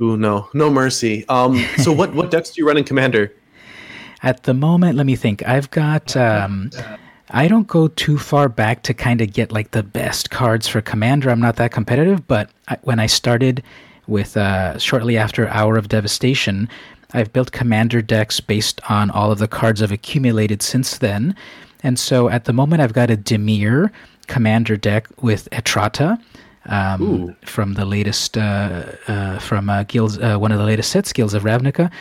Ooh, 0.02 0.18
no, 0.18 0.50
no 0.54 0.70
mercy. 0.70 1.26
Um, 1.30 1.64
so 1.78 1.92
what 1.92 2.14
what 2.14 2.32
decks 2.36 2.52
do 2.52 2.62
you 2.62 2.68
run 2.68 2.78
in 2.78 2.84
Commander? 2.84 3.34
At 4.22 4.44
the 4.44 4.54
moment, 4.54 4.96
let 4.96 5.06
me 5.06 5.16
think. 5.16 5.46
I've 5.48 5.70
got. 5.72 6.16
Um, 6.16 6.72
I 7.34 7.48
don't 7.48 7.68
go 7.68 7.88
too 7.88 8.20
far 8.20 8.48
back 8.48 8.84
to 8.84 8.94
kind 8.94 9.20
of 9.20 9.34
get 9.34 9.52
like 9.52 9.72
the 9.72 9.82
best 9.82 10.30
cards 10.30 10.68
for 10.68 10.82
Commander. 10.82 11.32
I'm 11.32 11.42
not 11.42 11.56
that 11.56 11.72
competitive, 11.72 12.28
but 12.28 12.52
I, 12.68 12.78
when 12.84 13.00
I 13.00 13.08
started 13.08 13.64
with 14.06 14.38
uh, 14.38 14.78
shortly 14.78 15.18
after 15.18 15.48
Hour 15.48 15.78
of 15.78 15.90
Devastation, 15.90 16.70
I've 17.14 17.34
built 17.34 17.52
Commander 17.52 18.04
decks 18.04 18.40
based 18.40 18.80
on 18.88 19.10
all 19.10 19.32
of 19.32 19.40
the 19.40 19.48
cards 19.48 19.82
I've 19.82 19.92
accumulated 19.92 20.62
since 20.62 21.00
then. 21.00 21.36
And 21.82 21.98
so 21.98 22.30
at 22.30 22.46
the 22.46 22.54
moment, 22.54 22.82
I've 22.82 22.94
got 22.94 23.10
a 23.10 23.18
Dimir 23.18 23.92
Commander 24.28 24.78
deck 24.78 25.08
with 25.22 25.50
Etrata. 25.52 26.22
Um, 26.66 27.36
from 27.44 27.74
the 27.74 27.84
latest 27.84 28.38
uh, 28.38 28.86
uh, 29.10 29.38
from 29.40 29.70
uh, 29.70 29.84
guilds, 29.84 30.18
uh, 30.18 30.38
one 30.38 30.54
of 30.54 30.60
the 30.60 30.64
latest 30.64 30.92
sets, 30.92 31.12
Guilds 31.12 31.34
of 31.34 31.44
Ravnica. 31.44 31.92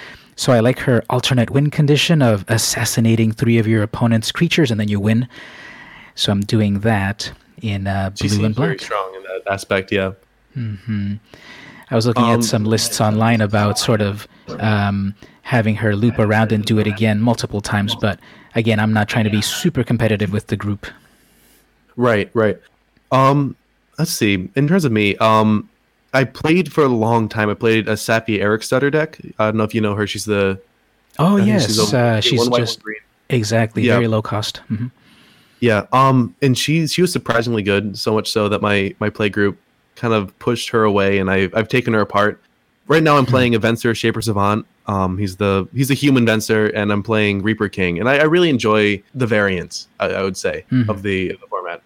So 0.43 0.53
I 0.53 0.59
like 0.59 0.81
her 0.81 1.05
alternate 1.09 1.51
win 1.51 1.71
condition 1.71 2.21
of 2.21 2.45
assassinating 2.49 3.31
three 3.31 3.59
of 3.59 3.69
your 3.69 3.81
opponent's 3.85 4.33
creatures 4.33 4.73
and 4.73 4.81
then 4.81 4.89
you 4.89 4.99
win. 4.99 5.29
So 6.17 6.33
I'm 6.33 6.41
doing 6.41 6.81
that 6.81 7.31
in 7.61 7.87
uh, 7.87 8.11
She 8.17 8.27
blue 8.27 8.29
seems 8.31 8.45
and 8.47 8.57
very 8.57 8.75
black. 8.75 8.81
strong 8.81 9.15
in 9.15 9.23
that 9.23 9.43
aspect. 9.49 9.93
Yeah. 9.93 10.15
Hmm. 10.55 11.15
I 11.93 11.95
was 11.95 12.07
looking 12.07 12.25
Um, 12.25 12.41
at 12.41 12.45
some 12.45 12.65
lists 12.65 13.01
online 13.01 13.41
about 13.41 13.79
sort 13.79 14.01
of 14.01 14.27
um, 14.59 15.15
having 15.43 15.77
her 15.77 15.95
loop 15.95 16.19
around 16.19 16.51
and 16.51 16.65
do 16.65 16.81
it 16.81 16.89
again 16.89 17.21
multiple 17.21 17.61
times. 17.61 17.95
But 17.95 18.19
again, 18.57 18.81
I'm 18.81 18.93
not 18.93 19.09
trying 19.09 19.27
to 19.27 19.31
be 19.31 19.43
super 19.43 19.85
competitive 19.85 20.33
with 20.33 20.49
the 20.49 20.57
group. 20.57 20.89
Right, 21.95 22.29
right. 22.35 22.59
Um, 23.13 23.55
let's 23.97 24.11
see. 24.11 24.49
In 24.57 24.67
terms 24.67 24.85
of 24.85 24.91
me, 24.91 25.15
um, 25.19 25.69
I 26.13 26.25
played 26.25 26.73
for 26.73 26.85
a 26.85 26.89
long 26.89 27.29
time. 27.29 27.49
I 27.49 27.55
played 27.55 27.89
a 27.89 27.93
Saffi 27.95 28.41
Eriksdotter 28.41 28.91
deck. 28.93 29.19
I 29.39 29.47
don't 29.47 29.57
know 29.57 29.65
if 29.65 29.75
you 29.75 29.81
know 29.81 29.95
her. 29.95 30.07
She's 30.07 30.25
the 30.25 30.61
Oh 31.19 31.39
I 31.39 31.45
yes, 31.45 31.67
she's 31.67 31.93
a- 31.93 31.99
uh, 31.99 32.21
she's 32.21 32.39
one 32.41 32.51
white, 32.51 32.59
just 32.61 32.81
exactly 33.29 33.83
Yeah. 33.83 33.95
very 33.95 34.09
low 34.09 34.23
cost. 34.23 34.59
hmm 34.69 34.87
Yeah. 35.61 35.87
Um, 35.93 36.35
and 36.43 36.57
she 36.57 36.87
she 36.87 37.03
was 37.03 37.13
surprisingly 37.13 37.63
good. 37.63 37.97
So 37.99 38.13
much 38.15 38.31
so 38.31 38.49
that 38.49 38.61
my 38.63 38.95
my 39.01 39.11
play 39.11 39.29
group 39.29 39.59
kind 39.97 40.15
of 40.15 40.37
pushed 40.39 40.71
her 40.71 40.85
away, 40.85 41.19
and 41.19 41.31
I 41.31 41.49
I've 41.55 41.69
taken 41.69 41.93
her 41.95 42.01
apart. 42.01 42.41
Right 42.89 43.03
now, 43.03 43.17
I'm 43.17 43.27
playing 43.27 43.55
a 43.55 43.61
Venser 43.61 43.95
Shaper 43.95 44.21
Savant. 44.21 44.67
Um, 44.87 45.17
he's 45.17 45.37
the 45.37 45.69
he's 45.75 45.91
a 45.91 45.95
human 45.95 46.27
Venser, 46.27 46.71
and 46.75 46.91
I'm 46.93 47.03
playing 47.03 47.43
Reaper 47.43 47.69
King, 47.69 48.01
and 48.01 48.09
I, 48.09 48.19
I 48.19 48.25
really 48.25 48.51
enjoy 48.51 49.03
the 49.15 49.27
variants. 49.27 49.87
I, 50.01 50.07
I 50.09 50.23
would 50.23 50.37
say 50.37 50.65
Mhm. 50.73 50.89
of 50.89 51.03
the, 51.03 51.31
of 51.31 51.41
the 51.41 51.47
format. 51.47 51.81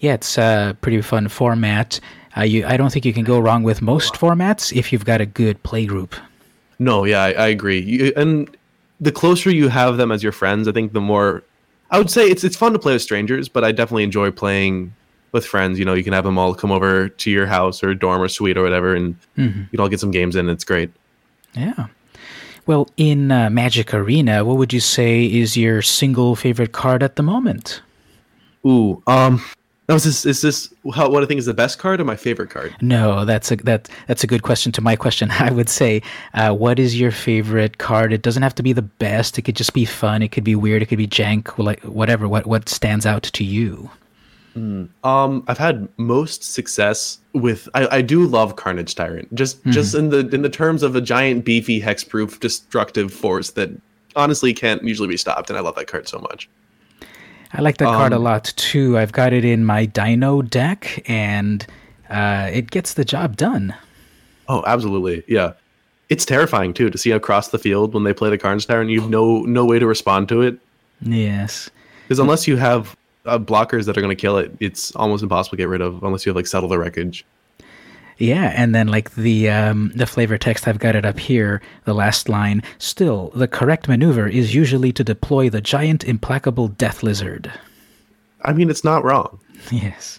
Yeah, 0.00 0.14
it's 0.14 0.36
a 0.38 0.76
pretty 0.80 1.00
fun 1.02 1.28
format. 1.28 2.00
Uh, 2.38 2.42
you, 2.42 2.64
I 2.66 2.76
don't 2.76 2.92
think 2.92 3.04
you 3.04 3.12
can 3.12 3.24
go 3.24 3.38
wrong 3.38 3.64
with 3.64 3.82
most 3.82 4.14
formats 4.14 4.74
if 4.76 4.92
you've 4.92 5.04
got 5.04 5.20
a 5.20 5.26
good 5.26 5.60
play 5.64 5.86
group. 5.86 6.14
No, 6.78 7.04
yeah, 7.04 7.24
I, 7.24 7.32
I 7.32 7.46
agree. 7.48 7.80
You, 7.80 8.12
and 8.16 8.56
the 9.00 9.10
closer 9.10 9.50
you 9.50 9.68
have 9.68 9.96
them 9.96 10.12
as 10.12 10.22
your 10.22 10.32
friends, 10.32 10.68
I 10.68 10.72
think 10.72 10.92
the 10.92 11.00
more. 11.00 11.42
I 11.90 11.98
would 11.98 12.10
say 12.10 12.28
it's 12.28 12.44
it's 12.44 12.56
fun 12.56 12.72
to 12.74 12.78
play 12.78 12.92
with 12.92 13.02
strangers, 13.02 13.48
but 13.48 13.64
I 13.64 13.72
definitely 13.72 14.04
enjoy 14.04 14.30
playing 14.30 14.94
with 15.32 15.44
friends. 15.46 15.78
You 15.78 15.84
know, 15.84 15.94
you 15.94 16.04
can 16.04 16.12
have 16.12 16.24
them 16.24 16.38
all 16.38 16.54
come 16.54 16.70
over 16.70 17.08
to 17.08 17.30
your 17.30 17.46
house 17.46 17.82
or 17.82 17.94
dorm 17.94 18.20
or 18.22 18.28
suite 18.28 18.56
or 18.56 18.62
whatever, 18.62 18.94
and 18.94 19.16
hmm 19.34 19.42
you 19.42 19.66
can 19.72 19.80
all 19.80 19.88
get 19.88 20.00
some 20.00 20.10
games 20.10 20.36
in. 20.36 20.48
It's 20.48 20.64
great. 20.64 20.90
Yeah. 21.54 21.88
Well, 22.66 22.88
in 22.98 23.32
uh, 23.32 23.48
Magic 23.48 23.94
Arena, 23.94 24.44
what 24.44 24.58
would 24.58 24.74
you 24.74 24.80
say 24.80 25.24
is 25.24 25.56
your 25.56 25.80
single 25.80 26.36
favorite 26.36 26.72
card 26.72 27.02
at 27.02 27.16
the 27.16 27.22
moment? 27.22 27.80
Ooh, 28.66 29.02
um, 29.06 29.42
now 29.88 29.94
is 29.94 30.04
this 30.04 30.26
is 30.26 30.42
this 30.42 30.72
how, 30.94 31.08
what 31.08 31.22
I 31.22 31.26
think 31.26 31.38
is 31.38 31.46
the 31.46 31.54
best 31.54 31.78
card 31.78 32.00
or 32.00 32.04
my 32.04 32.16
favorite 32.16 32.50
card? 32.50 32.76
No, 32.82 33.24
that's 33.24 33.50
a 33.50 33.56
that 33.56 33.88
that's 34.06 34.22
a 34.22 34.26
good 34.26 34.42
question 34.42 34.70
to 34.72 34.82
my 34.82 34.96
question. 34.96 35.30
I 35.38 35.50
would 35.50 35.68
say, 35.68 36.02
uh, 36.34 36.54
what 36.54 36.78
is 36.78 37.00
your 37.00 37.10
favorite 37.10 37.78
card? 37.78 38.12
It 38.12 38.22
doesn't 38.22 38.42
have 38.42 38.54
to 38.56 38.62
be 38.62 38.74
the 38.74 38.82
best. 38.82 39.38
It 39.38 39.42
could 39.42 39.56
just 39.56 39.72
be 39.72 39.86
fun. 39.86 40.22
It 40.22 40.28
could 40.28 40.44
be 40.44 40.54
weird. 40.54 40.82
It 40.82 40.86
could 40.86 40.98
be 40.98 41.08
jank. 41.08 41.56
Like 41.56 41.80
whatever. 41.84 42.28
What 42.28 42.46
what 42.46 42.68
stands 42.68 43.06
out 43.06 43.22
to 43.22 43.44
you? 43.44 43.90
Um, 45.04 45.44
I've 45.46 45.58
had 45.58 45.88
most 45.98 46.42
success 46.42 47.18
with. 47.32 47.68
I, 47.74 47.98
I 47.98 48.02
do 48.02 48.26
love 48.26 48.56
Carnage 48.56 48.94
Tyrant. 48.94 49.32
Just 49.34 49.64
just 49.66 49.94
in 49.94 50.08
the 50.10 50.28
in 50.28 50.42
the 50.42 50.50
terms 50.50 50.82
of 50.82 50.96
a 50.96 51.00
giant, 51.00 51.44
beefy, 51.44 51.80
hexproof, 51.80 52.40
destructive 52.40 53.12
force 53.12 53.50
that 53.52 53.70
honestly 54.16 54.52
can't 54.52 54.82
usually 54.82 55.08
be 55.08 55.16
stopped, 55.16 55.48
and 55.48 55.56
I 55.56 55.60
love 55.60 55.76
that 55.76 55.86
card 55.86 56.08
so 56.08 56.18
much. 56.18 56.48
I 57.52 57.62
like 57.62 57.78
that 57.78 57.86
card 57.86 58.12
a 58.12 58.16
Um, 58.16 58.22
lot 58.24 58.52
too. 58.56 58.98
I've 58.98 59.12
got 59.12 59.32
it 59.32 59.44
in 59.44 59.64
my 59.64 59.86
Dino 59.86 60.42
deck, 60.42 61.02
and 61.08 61.66
uh, 62.10 62.50
it 62.52 62.70
gets 62.70 62.94
the 62.94 63.04
job 63.04 63.36
done. 63.36 63.74
Oh, 64.48 64.62
absolutely, 64.66 65.24
yeah. 65.28 65.52
It's 66.08 66.24
terrifying 66.24 66.72
too 66.72 66.88
to 66.90 66.96
see 66.98 67.10
across 67.10 67.48
the 67.48 67.58
field 67.58 67.92
when 67.94 68.04
they 68.04 68.14
play 68.14 68.30
the 68.30 68.38
Carnage 68.38 68.66
and 68.68 68.90
You've 68.90 69.10
no 69.10 69.42
no 69.42 69.64
way 69.66 69.78
to 69.78 69.86
respond 69.86 70.28
to 70.30 70.40
it 70.40 70.58
Yes. 71.02 71.68
because 72.04 72.18
unless 72.18 72.48
you 72.48 72.56
have 72.56 72.96
uh, 73.26 73.38
blockers 73.38 73.84
that 73.84 73.96
are 73.98 74.00
going 74.00 74.16
to 74.16 74.20
kill 74.20 74.38
it, 74.38 74.54
it's 74.58 74.94
almost 74.96 75.22
impossible 75.22 75.56
to 75.56 75.60
get 75.62 75.68
rid 75.68 75.82
of 75.82 76.02
unless 76.02 76.24
you 76.24 76.30
have 76.30 76.36
like 76.36 76.46
settle 76.46 76.68
the 76.68 76.78
wreckage. 76.78 77.26
Yeah, 78.18 78.52
and 78.56 78.74
then 78.74 78.88
like 78.88 79.14
the 79.14 79.48
um, 79.48 79.92
the 79.94 80.06
flavor 80.06 80.36
text, 80.36 80.66
I've 80.66 80.80
got 80.80 80.96
it 80.96 81.06
up 81.06 81.18
here. 81.20 81.62
The 81.84 81.94
last 81.94 82.28
line. 82.28 82.62
Still, 82.78 83.30
the 83.34 83.46
correct 83.46 83.86
maneuver 83.88 84.26
is 84.26 84.54
usually 84.54 84.92
to 84.92 85.04
deploy 85.04 85.48
the 85.48 85.60
giant, 85.60 86.02
implacable 86.04 86.66
death 86.68 87.04
lizard. 87.04 87.52
I 88.44 88.52
mean, 88.52 88.70
it's 88.70 88.84
not 88.84 89.04
wrong. 89.04 89.38
Yes, 89.72 90.18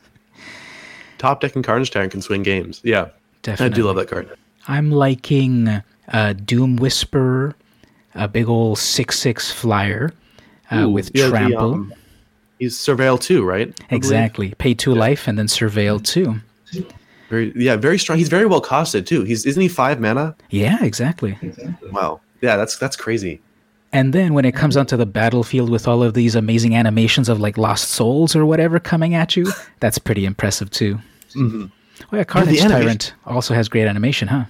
Top 1.18 1.42
deck 1.42 1.56
and 1.56 1.64
Carnage 1.66 1.92
Tyrant 1.92 2.12
can 2.12 2.22
swing 2.22 2.44
games. 2.44 2.82
Yeah, 2.84 3.10
definitely. 3.42 3.74
I 3.74 3.76
do 3.76 3.84
love 3.86 3.96
that 3.98 4.08
card. 4.10 4.30
I'm 4.68 4.92
liking 4.92 5.82
uh, 6.10 6.34
Doom 6.34 6.76
Whisperer, 6.78 7.56
a 8.16 8.28
big 8.28 8.48
old 8.48 8.78
six 8.80 9.18
six 9.20 9.52
flyer 9.52 10.14
uh, 10.72 10.82
Ooh, 10.82 10.90
with 10.90 11.12
yeah, 11.14 11.26
the, 11.26 11.30
trample. 11.32 11.74
um, 11.74 11.94
he's 12.60 12.78
Surveil 12.78 13.20
too, 13.20 13.44
right? 13.44 13.68
I 13.68 13.72
believe. 13.72 13.98
exactly. 13.98 14.54
Pay 14.58 14.74
two 14.74 14.94
life 14.94 15.28
and 15.28 15.38
then 15.38 15.48
surveil 15.48 16.02
two. 16.04 16.36
Very, 17.30 17.54
yeah, 17.56 17.76
very 17.76 18.00
strong. 18.00 18.18
He's 18.18 18.30
very 18.30 18.46
well 18.46 18.62
costed 18.62 19.06
too. 19.06 19.24
He's 19.24 19.46
isn't 19.46 19.62
he 19.62 19.68
five 19.68 20.00
mana? 20.00 20.36
Yeah, 20.50 20.84
exactly. 20.84 21.38
Wow. 21.92 22.22
Yeah, 22.42 22.58
that's 22.58 22.78
that's 22.78 22.96
crazy. 22.96 23.40
And 23.92 24.14
then 24.14 24.34
when 24.34 24.46
it 24.46 24.54
comes 24.54 24.78
onto 24.78 24.96
the 24.98 25.06
battlefield 25.06 25.70
with 25.70 25.88
all 25.88 26.04
of 26.04 26.14
these 26.14 26.36
amazing 26.36 26.76
animations 26.76 27.28
of 27.30 27.40
like 27.40 27.58
lost 27.58 27.90
souls 27.90 28.36
or 28.36 28.46
whatever 28.46 28.80
coming 28.80 29.16
at 29.16 29.36
you, 29.36 29.52
that's 29.80 29.98
pretty 29.98 30.26
impressive 30.26 30.70
too. 30.72 30.96
Mm-hmm. 31.36 31.66
Oh 32.12 32.18
yeah, 32.18 32.24
Carnage 32.24 32.60
animation- 32.60 32.82
Tyrant 32.82 33.14
also 33.26 33.54
has 33.54 33.68
great 33.70 33.88
animation, 33.88 34.28
huh? 34.28 34.46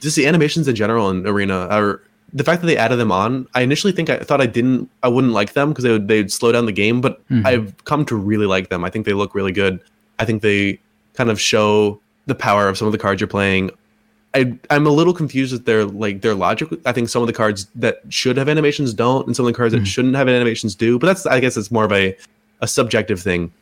Just 0.00 0.16
the 0.16 0.26
animations 0.26 0.66
in 0.66 0.74
general 0.74 1.10
in 1.10 1.26
Arena 1.26 1.66
are 1.70 2.00
the 2.32 2.42
fact 2.44 2.62
that 2.62 2.66
they 2.66 2.76
added 2.76 2.96
them 2.96 3.12
on. 3.12 3.46
I 3.54 3.60
initially 3.60 3.92
think 3.92 4.10
I 4.10 4.18
thought 4.18 4.40
I 4.40 4.46
didn't, 4.46 4.90
I 5.02 5.08
wouldn't 5.08 5.32
like 5.34 5.52
them 5.52 5.68
because 5.68 5.84
they 5.84 5.90
would 5.92 6.08
they'd 6.08 6.32
slow 6.32 6.50
down 6.50 6.66
the 6.66 6.72
game, 6.72 7.00
but 7.00 7.26
Mhm. 7.28 7.46
I've 7.46 7.84
come 7.84 8.04
to 8.06 8.16
really 8.16 8.46
like 8.46 8.68
them. 8.70 8.84
I 8.84 8.90
think 8.90 9.06
they 9.06 9.12
look 9.12 9.34
really 9.34 9.52
good. 9.52 9.80
I 10.18 10.24
think 10.24 10.42
they 10.42 10.80
kind 11.14 11.30
of 11.30 11.40
show 11.40 12.00
the 12.26 12.34
power 12.34 12.68
of 12.68 12.78
some 12.78 12.86
of 12.86 12.92
the 12.92 12.98
cards 12.98 13.20
you're 13.20 13.28
playing. 13.28 13.70
I 14.34 14.56
I'm 14.70 14.86
a 14.86 14.90
little 14.90 15.12
confused 15.12 15.52
with 15.52 15.66
their 15.66 15.84
like 15.84 16.22
their 16.22 16.34
logic. 16.34 16.68
I 16.86 16.92
think 16.92 17.08
some 17.08 17.22
of 17.22 17.26
the 17.26 17.32
cards 17.34 17.66
that 17.74 18.00
should 18.08 18.36
have 18.36 18.48
animations 18.48 18.94
don't, 18.94 19.26
and 19.26 19.36
some 19.36 19.44
of 19.46 19.52
the 19.52 19.56
cards 19.56 19.74
Mhm. 19.74 19.80
that 19.80 19.86
shouldn't 19.86 20.16
have 20.16 20.28
animations 20.28 20.74
do. 20.74 20.98
But 20.98 21.08
that's 21.08 21.26
I 21.26 21.40
guess 21.40 21.56
it's 21.56 21.70
more 21.70 21.84
of 21.84 21.92
a 21.92 22.16
a 22.60 22.66
subjective 22.68 23.20
thing. 23.20 23.52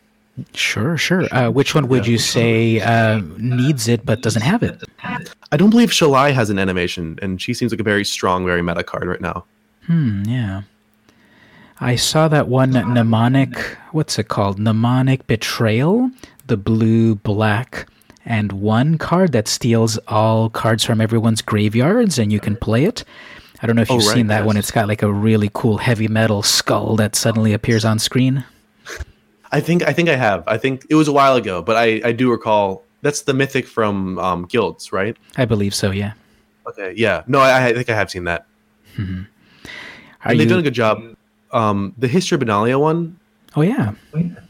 Sure, 0.55 0.97
sure. 0.97 1.25
Uh, 1.35 1.51
which 1.51 1.75
one 1.75 1.89
would 1.89 2.07
you 2.07 2.17
say 2.17 2.81
uh, 2.81 3.21
needs 3.37 3.89
it 3.89 4.07
but 4.07 4.23
doesn't 4.23 4.43
have 4.43 4.63
it? 4.63 4.83
I 5.51 5.57
don't 5.57 5.71
believe 5.71 5.91
Shalai 5.91 6.33
has 6.33 6.51
an 6.51 6.59
animation, 6.59 7.19
and 7.21 7.43
she 7.43 7.53
seems 7.53 7.73
like 7.73 7.81
a 7.81 7.85
very 7.85 8.05
strong, 8.05 8.47
very 8.47 8.63
meta 8.63 8.85
card 8.85 9.07
right 9.09 9.21
now. 9.21 9.45
Hmm, 9.87 10.23
yeah. 10.25 10.63
I 11.81 11.97
saw 11.97 12.29
that 12.29 12.47
one 12.49 12.71
mnemonic, 12.73 13.59
what's 13.93 14.19
it 14.19 14.29
called? 14.29 14.59
Mnemonic 14.59 15.27
Betrayal, 15.27 16.11
the 16.51 16.57
blue, 16.57 17.15
black, 17.15 17.89
and 18.27 18.53
one 18.53 18.99
card 18.99 19.33
that 19.33 19.49
steals 19.49 19.99
all 20.09 20.51
cards 20.51 20.85
from 20.85 21.01
everyone's 21.01 21.41
graveyards 21.41 22.19
and 22.19 22.31
you 22.33 22.41
can 22.41 22.57
play 22.57 22.85
it. 22.85 23.05
I 23.63 23.67
don't 23.67 23.77
know 23.77 23.83
if 23.83 23.91
Oh, 23.91 23.95
you've 23.95 24.07
right, 24.07 24.15
seen 24.15 24.27
that 24.27 24.45
one. 24.45 24.57
It's 24.57 24.71
got 24.71 24.89
like 24.89 25.03
a 25.03 25.13
really 25.13 25.49
cool 25.55 25.79
heavy 25.79 26.09
metal 26.09 26.43
skull 26.43 26.97
that 26.97 27.15
suddenly 27.15 27.53
appears 27.53 27.85
on 27.85 27.99
screen. 27.99 28.45
I 29.53 29.61
think 29.61 29.87
I 29.87 29.93
think 29.93 30.09
I 30.09 30.17
have. 30.17 30.45
I 30.47 30.59
think 30.59 30.87
it 30.91 30.95
was 30.97 31.09
a 31.09 31.13
while 31.13 31.37
ago, 31.37 31.63
but 31.63 31.77
I 31.77 32.01
I 32.05 32.13
do 32.13 32.31
recall. 32.31 32.85
That's 33.03 33.23
the 33.23 33.33
mythic 33.33 33.67
from 33.67 34.19
um, 34.19 34.45
guilds, 34.47 34.93
right? 34.93 35.17
I 35.37 35.45
believe 35.45 35.75
so, 35.75 35.91
yeah. 35.91 36.13
Okay, 36.67 36.95
yeah. 36.97 37.23
No, 37.27 37.39
I, 37.41 37.69
I 37.69 37.73
think 37.73 37.89
I 37.89 37.95
have 37.95 38.11
seen 38.11 38.25
that. 38.25 38.47
And 38.99 39.27
they've 40.27 40.41
you, 40.41 40.47
done 40.47 40.59
a 40.59 40.63
good 40.63 40.75
job. 40.75 41.03
Um, 41.53 41.95
the 41.97 42.09
History 42.09 42.35
of 42.37 42.43
Benalia 42.43 42.79
one, 42.79 43.19
oh, 43.57 43.63
yeah. 43.63 43.93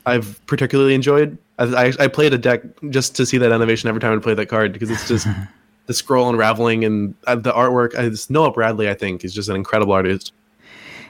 I've 0.06 0.44
particularly 0.46 0.94
enjoyed. 0.94 1.36
I, 1.58 1.86
I, 1.86 1.92
I 2.00 2.06
played 2.08 2.32
a 2.32 2.38
deck 2.38 2.62
just 2.90 3.14
to 3.16 3.26
see 3.26 3.38
that 3.38 3.52
animation 3.52 3.88
every 3.88 4.00
time 4.00 4.16
I 4.16 4.22
play 4.22 4.34
that 4.34 4.46
card 4.46 4.72
because 4.72 4.90
it's 4.90 5.06
just 5.06 5.26
the 5.86 5.94
scroll 5.94 6.28
unraveling 6.28 6.84
and 6.84 7.14
uh, 7.26 7.36
the 7.36 7.52
artwork. 7.52 7.98
It's 7.98 8.30
Noah 8.30 8.52
Bradley, 8.52 8.88
I 8.88 8.94
think, 8.94 9.24
is 9.24 9.34
just 9.34 9.48
an 9.48 9.56
incredible 9.56 9.92
artist. 9.92 10.32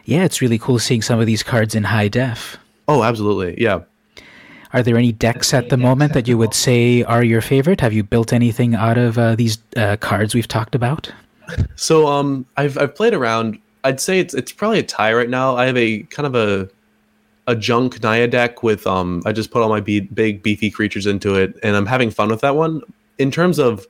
Yeah, 0.04 0.25
it's 0.25 0.40
really 0.40 0.59
cool 0.59 0.78
seeing 0.78 1.02
some 1.02 1.20
of 1.20 1.26
these 1.26 1.42
cards 1.42 1.75
in 1.75 1.85
high 1.85 2.09
def. 2.09 2.56
Oh, 2.88 3.02
absolutely, 3.04 3.61
yeah. 3.62 3.80
Are 4.73 4.82
there 4.82 4.97
any 4.97 5.12
decks 5.12 5.52
at 5.52 5.68
the 5.68 5.76
moment 5.76 6.12
that 6.12 6.28
you 6.28 6.38
would 6.38 6.54
say 6.54 7.02
are 7.02 7.25
your 7.25 7.40
favorite? 7.40 7.80
Have 7.80 7.92
you 7.92 8.04
built 8.04 8.32
anything 8.32 8.75
out 8.75 8.99
of 8.99 9.18
uh, 9.18 9.35
these 9.35 9.59
uh, 9.76 9.97
cards 9.97 10.35
we've 10.35 10.49
talked 10.49 10.75
about? 10.75 11.12
So 11.75 12.06
um, 12.06 12.47
I've 12.56 12.78
I've 12.78 12.94
played 12.94 13.12
around. 13.12 13.59
I'd 13.82 14.00
say 14.00 14.20
it's 14.20 14.32
it's 14.32 14.52
probably 14.52 14.78
a 14.78 14.85
tie 14.85 15.12
right 15.12 15.28
now. 15.28 15.56
I 15.56 15.66
have 15.66 15.76
a 15.76 16.02
kind 16.04 16.26
of 16.26 16.35
a 16.37 16.68
a 17.50 17.57
junk 17.57 18.02
Naya 18.02 18.26
deck 18.28 18.62
with 18.62 18.87
um. 18.87 19.23
I 19.26 19.33
just 19.33 19.50
put 19.50 19.61
all 19.62 19.69
my 19.69 19.80
be- 19.80 20.00
big 20.00 20.42
beefy 20.42 20.71
creatures 20.71 21.07
into 21.07 21.35
it, 21.35 21.59
and 21.62 21.76
I'm 21.76 21.87
having 21.87 22.11
fun 22.11 22.28
with 22.30 22.40
that 22.40 22.57
one. 22.57 22.80
In 23.19 23.30
terms 23.30 23.59
of 23.59 23.87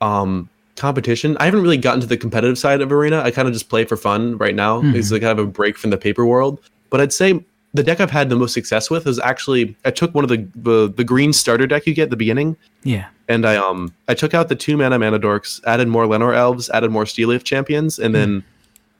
um 0.00 0.48
competition, 0.76 1.36
I 1.40 1.46
haven't 1.46 1.62
really 1.62 1.78
gotten 1.78 2.00
to 2.02 2.06
the 2.06 2.16
competitive 2.18 2.58
side 2.58 2.80
of 2.80 2.92
Arena. 2.92 3.20
I 3.22 3.30
kind 3.30 3.48
of 3.48 3.54
just 3.54 3.68
play 3.68 3.84
for 3.84 3.96
fun 3.96 4.36
right 4.38 4.54
now. 4.54 4.82
Mhm. 4.82 4.94
It's 4.94 5.10
like 5.10 5.22
kind 5.22 5.38
of 5.38 5.44
a 5.46 5.50
break 5.50 5.78
from 5.78 5.90
the 5.90 5.96
paper 5.96 6.24
world. 6.26 6.60
But 6.90 7.00
I'd 7.00 7.12
say 7.12 7.42
the 7.74 7.82
deck 7.82 8.00
I've 8.00 8.10
had 8.10 8.28
the 8.30 8.36
most 8.36 8.52
success 8.54 8.88
with 8.90 9.06
is 9.06 9.18
actually 9.18 9.74
I 9.84 9.90
took 9.90 10.14
one 10.14 10.24
of 10.24 10.28
the 10.30 10.46
the, 10.54 10.92
the 10.94 11.04
green 11.04 11.32
starter 11.32 11.66
deck 11.66 11.86
you 11.86 11.94
get 11.94 12.04
at 12.04 12.10
the 12.10 12.16
beginning 12.16 12.56
Yeah. 12.84 13.06
and 13.28 13.46
I 13.46 13.56
um 13.56 13.92
I 14.08 14.14
took 14.14 14.34
out 14.34 14.48
the 14.48 14.56
two 14.56 14.76
mana 14.76 14.98
mana 14.98 15.18
dorks, 15.18 15.60
added 15.66 15.88
more 15.88 16.04
Llanowar 16.06 16.34
elves, 16.36 16.68
added 16.70 16.90
more 16.90 17.06
Steel 17.06 17.28
Leaf 17.30 17.42
champions, 17.44 17.98
and 17.98 18.14
then 18.14 18.44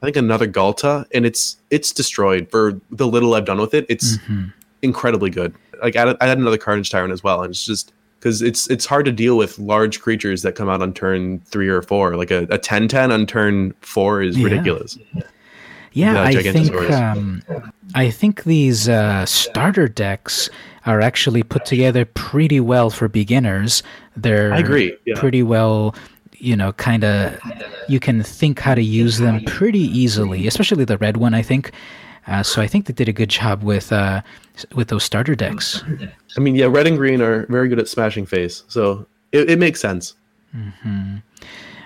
I 0.02 0.06
think 0.06 0.16
another 0.16 0.46
Ghalta, 0.46 1.04
and 1.14 1.24
it's 1.26 1.56
it's 1.70 1.92
destroyed 1.92 2.48
for 2.50 2.78
the 2.90 3.06
little 3.06 3.34
I've 3.34 3.44
done 3.46 3.60
with 3.60 3.74
it. 3.74 3.86
It's 3.88 4.18
Mhm. 4.18 4.52
incredibly 4.82 5.30
good. 5.30 5.54
Like 5.82 5.96
I 5.96 6.02
I 6.10 6.16
added 6.28 6.38
another 6.38 6.58
Carnage 6.58 6.90
Tyrant 6.90 7.12
as 7.12 7.22
well, 7.24 7.42
and 7.42 7.50
it's 7.50 7.64
just 7.64 7.92
because 8.20 8.42
it's 8.42 8.68
it's 8.70 8.84
hard 8.86 9.04
to 9.06 9.12
deal 9.12 9.36
with 9.36 9.58
large 9.58 10.00
creatures 10.00 10.42
that 10.42 10.54
come 10.54 10.68
out 10.68 10.82
on 10.82 10.92
turn 10.92 11.40
three 11.46 11.68
or 11.68 11.82
four. 11.82 12.16
Like 12.16 12.30
a, 12.30 12.42
a 12.50 12.58
10-10 12.58 13.10
on 13.12 13.26
turn 13.26 13.74
four 13.80 14.22
is 14.22 14.36
Yeah. 14.36 14.44
ridiculous. 14.44 14.98
Yeah, 15.92 16.12
The 16.12 16.20
I 16.20 16.52
think 16.52 16.92
um, 16.92 17.42
I 17.94 18.10
think 18.10 18.44
these 18.44 18.86
uh, 18.88 19.24
starter 19.24 19.88
decks 19.88 20.50
are 20.84 21.00
actually 21.00 21.42
put 21.42 21.64
together 21.64 22.04
pretty 22.04 22.60
well 22.60 22.90
for 22.90 23.08
beginners. 23.08 23.82
They're 24.14 24.52
I 24.52 24.58
agree, 24.58 24.94
yeah. 25.06 25.18
pretty 25.18 25.42
well, 25.42 25.94
you 26.38 26.56
know, 26.56 26.72
kind 26.72 27.04
of 27.04 27.38
you 27.88 28.00
can 28.00 28.22
think 28.22 28.60
how 28.60 28.74
to 28.74 28.82
use 28.82 29.18
them 29.18 29.44
pretty 29.44 29.80
easily, 29.80 30.46
especially 30.46 30.84
the 30.84 30.98
red 30.98 31.16
one. 31.16 31.34
I 31.34 31.42
think. 31.42 31.72
Uh, 32.28 32.42
so 32.42 32.60
I 32.60 32.66
think 32.66 32.86
they 32.86 32.92
did 32.92 33.08
a 33.08 33.12
good 33.12 33.30
job 33.30 33.62
with 33.62 33.92
uh, 33.92 34.20
with 34.74 34.88
those 34.88 35.04
starter 35.04 35.36
decks. 35.36 35.84
I 36.36 36.40
mean, 36.40 36.56
yeah, 36.56 36.66
red 36.66 36.86
and 36.86 36.96
green 36.96 37.22
are 37.22 37.46
very 37.46 37.68
good 37.68 37.78
at 37.78 37.88
smashing 37.88 38.26
face, 38.26 38.64
so 38.68 39.06
it, 39.30 39.50
it 39.50 39.58
makes 39.58 39.80
sense. 39.80 40.14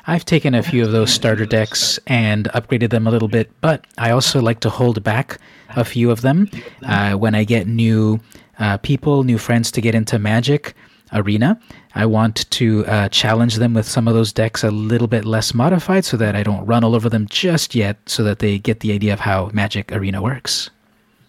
I've 0.07 0.25
taken 0.25 0.55
a 0.55 0.63
few 0.63 0.83
of 0.83 0.93
those 0.93 1.13
starter 1.13 1.47
decks 1.47 1.99
and 2.07 2.47
upgraded 2.55 2.91
them 2.91 3.07
a 3.07 3.11
little 3.11 3.29
bit, 3.29 3.51
but 3.61 3.87
I 3.99 4.11
also 4.11 4.41
like 4.41 4.61
to 4.61 4.71
hold 4.71 5.03
back 5.05 5.39
a 5.77 5.85
few 5.85 6.11
of 6.11 6.23
them 6.23 6.49
uh, 6.83 7.15
when 7.15 7.35
I 7.35 7.45
get 7.45 7.67
new 7.67 8.19
uh, 8.59 8.79
people, 8.79 9.25
new 9.25 9.39
friends 9.39 9.71
to 9.73 9.81
get 9.81 9.95
into 9.95 10.19
Magic 10.19 10.75
Arena. 11.13 11.59
I 11.95 12.07
want 12.07 12.49
to 12.51 12.87
uh, 12.87 13.09
challenge 13.09 13.57
them 13.57 13.75
with 13.75 13.87
some 13.87 14.07
of 14.07 14.15
those 14.15 14.33
decks 14.33 14.63
a 14.63 14.71
little 14.71 15.09
bit 15.09 15.25
less 15.25 15.55
modified 15.55 16.05
so 16.05 16.17
that 16.17 16.37
I 16.37 16.43
don't 16.43 16.65
run 16.67 16.85
all 16.85 16.95
over 16.95 17.09
them 17.09 17.27
just 17.29 17.75
yet, 17.75 17.97
so 18.07 18.23
that 18.25 18.39
they 18.39 18.59
get 18.59 18.81
the 18.81 18.93
idea 18.93 19.13
of 19.13 19.21
how 19.21 19.51
Magic 19.53 19.93
Arena 19.93 20.23
works. 20.23 20.71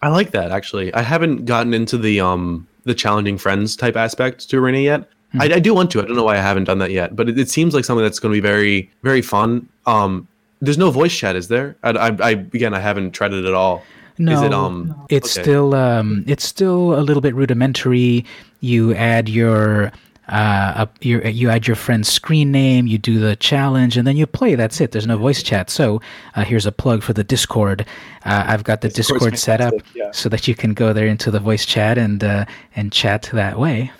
I 0.01 0.09
like 0.09 0.31
that 0.31 0.51
actually. 0.51 0.93
I 0.93 1.01
haven't 1.01 1.45
gotten 1.45 1.73
into 1.73 1.97
the 1.97 2.19
um 2.19 2.67
the 2.83 2.95
challenging 2.95 3.38
friends 3.38 3.75
type 3.75 3.95
aspect 3.95 4.50
to 4.50 4.57
Arena 4.57 4.79
yet. 4.79 5.09
I, 5.39 5.45
I 5.45 5.59
do 5.59 5.73
want 5.73 5.91
to. 5.91 6.01
I 6.01 6.05
don't 6.05 6.15
know 6.15 6.23
why 6.23 6.35
I 6.35 6.41
haven't 6.41 6.65
done 6.65 6.79
that 6.79 6.91
yet, 6.91 7.15
but 7.15 7.29
it, 7.29 7.39
it 7.39 7.50
seems 7.50 7.73
like 7.73 7.85
something 7.85 8.03
that's 8.03 8.19
going 8.19 8.33
to 8.33 8.35
be 8.35 8.45
very 8.45 8.91
very 9.03 9.21
fun. 9.21 9.69
Um, 9.85 10.27
there's 10.59 10.77
no 10.77 10.91
voice 10.91 11.15
chat, 11.15 11.35
is 11.35 11.47
there? 11.47 11.75
I, 11.83 11.91
I, 11.91 12.07
I 12.07 12.29
again, 12.31 12.73
I 12.73 12.79
haven't 12.79 13.11
tried 13.11 13.33
it 13.33 13.45
at 13.45 13.53
all. 13.53 13.83
No, 14.17 14.33
Is 14.33 14.41
it 14.41 14.53
um? 14.53 14.93
it's 15.09 15.35
okay. 15.35 15.43
still 15.43 15.73
um, 15.73 16.23
it's 16.27 16.43
still 16.43 17.00
a 17.00 17.01
little 17.01 17.21
bit 17.21 17.33
rudimentary. 17.33 18.25
You 18.62 18.96
add 18.96 19.27
your 19.27 19.91
uh, 20.32 20.74
up, 20.77 20.98
your, 21.01 21.27
you 21.27 21.50
add 21.50 21.68
your 21.68 21.75
friend's 21.75 22.10
screen 22.10 22.51
name, 22.51 22.88
you 22.88 22.98
do 22.98 23.20
the 23.20 23.36
challenge, 23.36 23.98
and 23.98 24.08
then 24.08 24.15
you 24.15 24.25
play. 24.25 24.56
That's 24.56 24.80
it. 24.80 24.91
There's 24.91 25.06
no 25.06 25.18
voice 25.18 25.44
chat. 25.44 25.70
So 25.70 26.01
uh, 26.36 26.46
here's 26.46 26.65
a 26.65 26.72
plug 26.72 27.03
for 27.03 27.12
the 27.12 27.24
Discord. 27.24 27.82
Uh, 28.24 28.46
I've 28.48 28.63
got 28.63 28.82
the 28.82 28.89
Discord 28.89 29.38
set 29.38 29.60
up 29.60 29.74
yeah. 29.94 30.12
so 30.12 30.30
that 30.30 30.48
you 30.48 30.56
can 30.56 30.74
go 30.74 30.94
there 30.94 31.08
into 31.08 31.32
the 31.32 31.39
voice 31.39 31.65
chat 31.65 31.98
and 31.98 32.24
uh, 32.24 32.46
and 32.75 32.91
chat 32.94 33.30
that 33.34 33.60
way. 33.60 33.91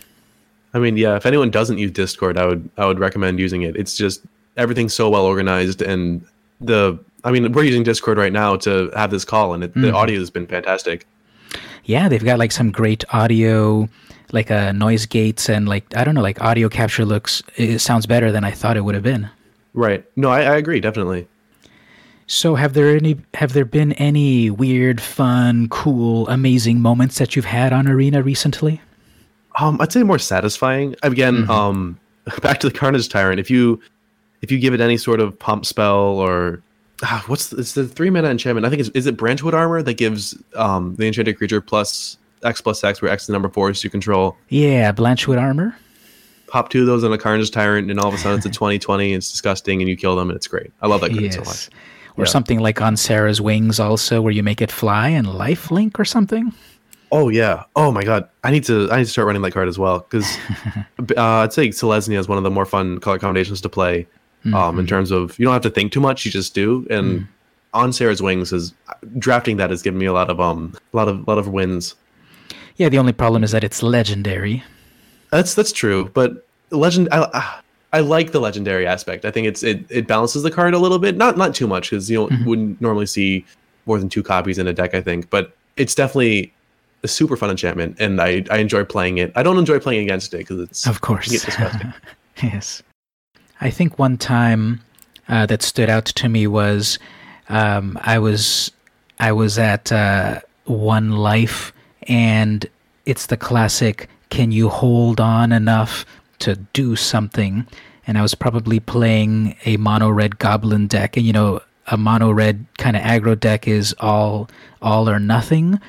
I 0.74 0.80
mean, 0.80 0.96
yeah. 0.96 1.18
If 1.18 1.25
anyone 1.25 1.51
doesn't 1.51 1.80
use 1.80 1.91
Discord, 1.91 2.38
I 2.38 2.46
would 2.46 2.70
I 2.77 2.86
would 2.86 3.00
recommend 3.00 3.39
using 3.39 3.63
it. 3.63 3.75
It's 3.75 3.98
just 3.98 4.22
everything's 4.56 4.94
so 4.94 5.10
well 5.10 5.25
organized, 5.25 5.82
and 5.82 6.25
the 6.62 6.98
I 7.24 7.32
mean, 7.32 7.51
we're 7.51 7.63
using 7.63 7.84
Discord 7.84 8.18
right 8.18 8.34
now 8.34 8.56
to 8.58 8.89
have 8.96 9.12
this 9.12 9.25
call, 9.25 9.53
and 9.53 9.65
it, 9.65 9.74
the 9.74 9.94
audio 9.94 10.18
has 10.20 10.30
been 10.30 10.48
fantastic. 10.48 11.06
Yeah, 11.84 12.10
they've 12.10 12.24
got 12.24 12.39
like 12.39 12.51
some 12.51 12.72
great 12.72 13.03
audio, 13.13 13.89
like 14.33 14.51
uh, 14.51 14.71
noise 14.71 15.05
gates 15.05 15.50
and 15.50 15.67
like 15.67 15.95
I 15.95 16.03
don't 16.03 16.15
know, 16.15 16.21
like 16.21 16.41
audio 16.41 16.69
capture 16.69 17.05
looks. 17.05 17.41
It 17.55 17.79
sounds 17.79 18.05
better 18.05 18.31
than 18.31 18.43
I 18.43 18.51
thought 18.51 18.77
it 18.77 18.81
would 18.81 18.95
have 18.95 19.03
been. 19.03 19.29
Right? 19.73 20.05
No, 20.15 20.29
I, 20.29 20.41
I 20.41 20.57
agree 20.57 20.79
definitely. 20.79 21.27
So 22.27 22.55
have 22.55 22.73
there 22.73 22.95
any 22.95 23.17
have 23.33 23.53
there 23.53 23.65
been 23.65 23.91
any 23.93 24.50
weird, 24.50 25.01
fun, 25.01 25.67
cool, 25.69 26.27
amazing 26.29 26.79
moments 26.79 27.17
that 27.17 27.35
you've 27.35 27.45
had 27.45 27.73
on 27.73 27.88
Arena 27.88 28.23
recently? 28.23 28.81
Um, 29.59 29.79
I'd 29.81 29.91
say 29.91 30.03
more 30.03 30.19
satisfying. 30.19 30.95
Again, 31.03 31.50
um, 31.50 32.00
back 32.41 32.61
to 32.61 32.69
the 32.69 32.77
Carnage 32.77 33.09
Tyrant. 33.09 33.39
If 33.39 33.50
you 33.50 33.81
if 34.41 34.51
you 34.51 34.59
give 34.59 34.73
it 34.73 34.79
any 34.79 34.97
sort 34.97 35.19
of 35.19 35.38
pump 35.38 35.65
spell 35.65 36.00
or 36.00 36.61
ah, 37.03 37.23
what's 37.27 37.50
the, 37.50 37.57
it's 37.57 37.73
the 37.73 37.88
three 37.88 38.09
mana 38.09 38.29
enchantment? 38.29 38.65
I 38.65 38.69
think 38.69 38.79
it's 38.79 38.89
is 38.89 39.07
it 39.07 39.17
Blanchwood 39.17 39.53
Armor 39.53 39.83
that 39.83 39.95
gives 39.95 40.41
um 40.55 40.95
the 40.95 41.07
enchanted 41.07 41.38
creature 41.38 41.59
plus 41.59 42.17
X 42.43 42.62
plus 42.62 42.83
X, 42.83 43.01
where 43.01 43.12
X 43.12 43.24
is 43.24 43.27
the 43.27 43.33
number 43.33 43.50
four, 43.50 43.67
force 43.67 43.83
you 43.83 43.89
control. 43.89 44.36
Yeah, 44.50 44.91
Blanchwood 44.91 45.39
armor. 45.39 45.75
Pop 46.48 46.69
two 46.69 46.81
of 46.81 46.88
those 46.88 47.03
on 47.03 47.13
a 47.13 47.17
Carnage 47.17 47.51
Tyrant, 47.51 47.89
and 47.89 48.00
all 48.00 48.07
of 48.07 48.13
a 48.13 48.17
sudden 48.17 48.38
it's 48.38 48.45
a 48.45 48.50
2020. 48.51 49.13
It's 49.13 49.31
disgusting, 49.31 49.81
and 49.81 49.88
you 49.89 49.95
kill 49.95 50.15
them, 50.15 50.29
and 50.29 50.36
it's 50.36 50.48
great. 50.48 50.71
I 50.81 50.88
love 50.88 51.01
that 51.01 51.12
card 51.13 51.33
so 51.33 51.41
much. 51.41 51.69
Or 52.17 52.25
Yeah. 52.25 52.29
something 52.29 52.60
like 52.60 52.81
on 52.81 52.98
Serra's 52.98 53.39
wings 53.39 53.79
also 53.79 54.21
where 54.21 54.33
you 54.33 54.43
make 54.43 54.62
it 54.62 54.69
fly 54.71 55.07
and 55.09 55.25
life 55.27 55.72
link 55.72 55.98
or 56.00 56.03
something. 56.03 56.51
Oh 57.13 57.29
yeah. 57.29 57.63
Oh 57.75 57.92
my 57.92 58.03
god. 58.03 58.27
I 58.44 58.51
need 58.51 58.63
to. 58.66 58.89
I 58.92 58.98
need 58.98 59.05
to 59.05 59.09
start 59.09 59.27
running 59.27 59.42
that 59.44 59.51
card 59.51 59.68
as 59.70 59.77
well 59.79 60.00
because 60.00 60.25
uh, 61.18 61.24
I'd 61.24 61.53
say 61.53 61.70
Selesnya 61.70 62.18
is 62.18 62.27
one 62.27 62.37
of 62.37 62.44
the 62.44 62.50
more 62.50 62.66
fun 62.66 63.00
color 63.00 63.20
combinations 63.20 63.61
to 63.61 63.70
play. 63.70 64.07
Um, 64.53 64.79
in 64.79 64.87
terms 64.87 65.11
of 65.11 65.37
you 65.37 65.46
don't 65.46 65.53
have 65.53 65.61
to 65.61 65.70
think 65.70 65.92
too 65.92 66.00
much, 66.00 66.25
you 66.25 66.31
just 66.31 66.55
do. 66.55 66.87
And 66.89 67.27
on 67.74 67.94
Serra's 67.94 68.22
wings 68.22 68.51
is 68.51 68.74
drafting 69.20 69.57
that 69.57 69.70
has 69.70 69.81
given 69.81 70.00
me 70.00 70.05
a 70.07 70.13
lot 70.13 70.29
of 70.29 70.39
um 70.42 70.74
a 70.94 70.98
lot 70.98 71.07
of 71.07 71.20
a 71.20 71.24
lot 71.29 71.37
of 71.37 71.48
wins. 71.48 71.96
Yeah, 72.81 72.89
the 72.89 72.98
only 72.98 73.13
problem 73.13 73.44
is 73.44 73.51
that 73.51 73.63
it's 73.63 73.83
legendary. 73.83 74.63
That's 75.29 75.53
that's 75.53 75.72
true, 75.72 76.09
but 76.15 76.48
legend. 76.72 77.09
I, 77.11 77.59
I 77.94 78.00
like 78.00 78.31
the 78.31 78.39
legendary 78.39 78.87
aspect. 78.87 79.24
I 79.24 79.29
think 79.29 79.46
it's 79.46 79.61
it, 79.61 79.85
it 79.91 80.07
balances 80.07 80.41
the 80.41 80.50
card 80.50 80.74
a 80.74 80.79
little 80.79 80.98
bit, 80.98 81.15
not 81.15 81.37
not 81.37 81.53
too 81.53 81.67
much 81.67 81.91
because 81.91 82.09
you 82.09 82.27
don't, 82.27 82.44
wouldn't 82.44 82.81
normally 82.81 83.05
see 83.05 83.46
more 83.85 84.00
than 84.00 84.09
two 84.09 84.24
copies 84.24 84.57
in 84.57 84.65
a 84.65 84.74
deck. 84.74 84.96
I 84.96 85.01
think, 85.01 85.29
but 85.29 85.55
it's 85.77 85.94
definitely 85.94 86.51
a 87.03 87.07
super 87.07 87.37
fun 87.37 87.51
enchantment, 87.51 87.98
and 88.00 88.20
I 88.20 88.44
I 88.50 88.57
enjoy 88.57 88.83
playing 88.83 89.20
it. 89.20 89.31
I 89.35 89.44
don't 89.44 89.59
enjoy 89.59 89.77
playing 89.79 90.01
against 90.01 90.33
it 90.33 90.39
because 90.39 90.59
it's 90.59 90.87
Of 90.87 91.01
course. 91.01 91.31
yes. 92.41 92.81
I 93.59 93.70
think 93.70 94.00
one 94.00 94.17
time 94.17 94.81
uh, 95.29 95.46
that 95.46 95.61
stood 95.61 95.87
out 95.87 96.05
to 96.05 96.27
me 96.27 96.48
was 96.48 96.98
um, 97.48 98.00
I 98.01 98.17
was 98.17 98.72
I 99.20 99.33
was 99.33 99.59
at 99.59 99.91
uh, 99.91 100.39
One 100.65 101.11
Life, 101.11 101.74
and 102.07 102.68
it's 103.05 103.27
the 103.27 103.37
classic. 103.37 104.09
Can 104.29 104.51
you 104.51 104.70
hold 104.70 105.20
on 105.20 105.51
enough 105.51 106.05
to 106.40 106.55
do 106.74 106.96
something? 106.96 107.68
And 108.07 108.18
I 108.18 108.22
was 108.22 108.35
probably 108.35 108.79
playing 108.79 109.55
a 109.66 109.77
mono 109.77 110.09
red 110.09 110.40
goblin 110.40 110.87
deck, 110.87 111.18
and 111.18 111.25
you 111.25 111.33
know 111.33 111.61
a 111.87 111.98
mono 111.98 112.31
red 112.31 112.66
kind 112.77 112.96
of 112.96 113.03
aggro 113.03 113.40
deck 113.40 113.68
is 113.68 113.96
all 114.00 114.50
all 114.81 115.09
or 115.09 115.20
nothing, 115.20 115.79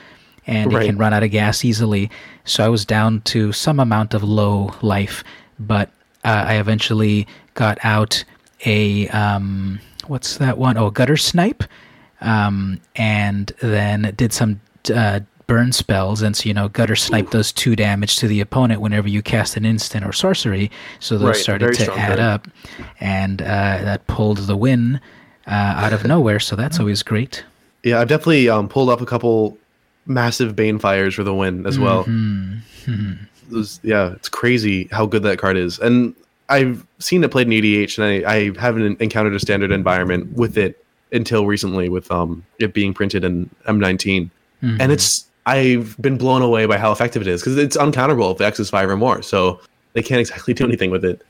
and 0.46 0.72
it 0.72 0.86
can 0.86 0.98
run 0.98 1.14
out 1.14 1.22
of 1.22 1.30
gas 1.30 1.64
easily. 1.64 2.10
So 2.44 2.64
I 2.64 2.68
was 2.68 2.84
down 2.84 3.20
to 3.22 3.52
some 3.52 3.80
amount 3.80 4.14
of 4.14 4.22
low 4.22 4.74
life, 4.82 5.24
but 5.58 5.90
uh, 6.24 6.44
I 6.48 6.54
eventually 6.54 7.26
got 7.54 7.78
out 7.82 8.24
a 8.64 9.08
um, 9.08 9.80
what's 10.06 10.36
that 10.38 10.58
one? 10.58 10.76
Oh, 10.76 10.90
Guttersnipe, 10.90 11.66
um, 12.20 12.80
and 12.96 13.52
then 13.60 14.12
did 14.16 14.32
some 14.32 14.60
uh, 14.94 15.20
burn 15.52 15.70
spells. 15.72 16.22
And 16.22 16.34
so 16.34 16.48
you 16.48 16.54
know, 16.54 16.68
Guttersnipe 16.70 17.30
does 17.30 17.52
two 17.52 17.76
damage 17.76 18.16
to 18.16 18.26
the 18.28 18.40
opponent 18.40 18.80
whenever 18.80 19.06
you 19.08 19.20
cast 19.22 19.56
an 19.56 19.64
instant 19.66 20.04
or 20.04 20.12
sorcery. 20.12 20.70
So 20.98 21.18
those 21.18 21.26
Right, 21.28 21.36
started 21.36 21.74
to 21.74 21.92
add 21.94 22.16
card. 22.16 22.20
up, 22.20 22.48
and 23.00 23.42
uh, 23.42 23.44
that 23.44 24.06
pulled 24.06 24.38
the 24.38 24.56
win 24.56 24.98
uh, 25.46 25.50
out 25.50 25.92
of 25.92 26.04
nowhere. 26.06 26.40
So 26.40 26.56
that's 26.56 26.80
always 26.80 27.02
great. 27.02 27.44
Yeah, 27.82 28.00
I've 28.00 28.08
definitely 28.08 28.48
um, 28.48 28.66
pulled 28.68 28.88
up 28.88 29.00
a 29.02 29.06
couple 29.06 29.58
massive 30.06 30.54
Banefires 30.56 31.14
for 31.14 31.24
the 31.24 31.34
win 31.34 31.66
as 31.66 31.78
well. 31.78 32.04
Mm-hmm. 32.04 33.12
It 33.50 33.54
was- 33.54 33.78
yeah, 33.82 34.12
it's 34.12 34.28
crazy 34.30 34.88
how 34.90 35.04
good 35.06 35.22
that 35.24 35.38
card 35.38 35.56
is. 35.56 35.78
And 35.80 36.14
I've 36.48 36.86
seen 36.98 37.22
it 37.24 37.30
played 37.30 37.46
in 37.46 37.52
EDH, 37.52 37.98
and 37.98 38.26
I, 38.26 38.34
I 38.36 38.52
haven't 38.60 39.00
encountered 39.02 39.34
a 39.34 39.40
standard 39.40 39.70
environment 39.70 40.32
with 40.32 40.56
it 40.56 40.82
until 41.12 41.46
recently, 41.46 41.88
with 41.90 42.10
um 42.10 42.42
it 42.58 42.72
being 42.72 42.94
printed 42.94 43.22
in 43.24 43.50
M19. 43.68 44.30
Mm-hmm. 44.62 44.80
And 44.80 44.92
it's 44.92 45.26
I've 45.46 46.00
been 46.00 46.16
blown 46.18 46.42
away 46.42 46.66
by 46.66 46.78
how 46.78 46.92
effective 46.92 47.22
it 47.22 47.28
is 47.28 47.40
because 47.40 47.58
it's 47.58 47.76
uncounterable 47.76 48.32
if 48.32 48.38
the 48.38 48.46
X 48.46 48.60
is 48.60 48.70
five 48.70 48.88
or 48.88 48.96
more, 48.96 49.22
so 49.22 49.60
they 49.92 50.02
can't 50.02 50.20
exactly 50.20 50.54
do 50.54 50.64
anything 50.64 50.90
with 50.90 51.04
it. 51.04 51.22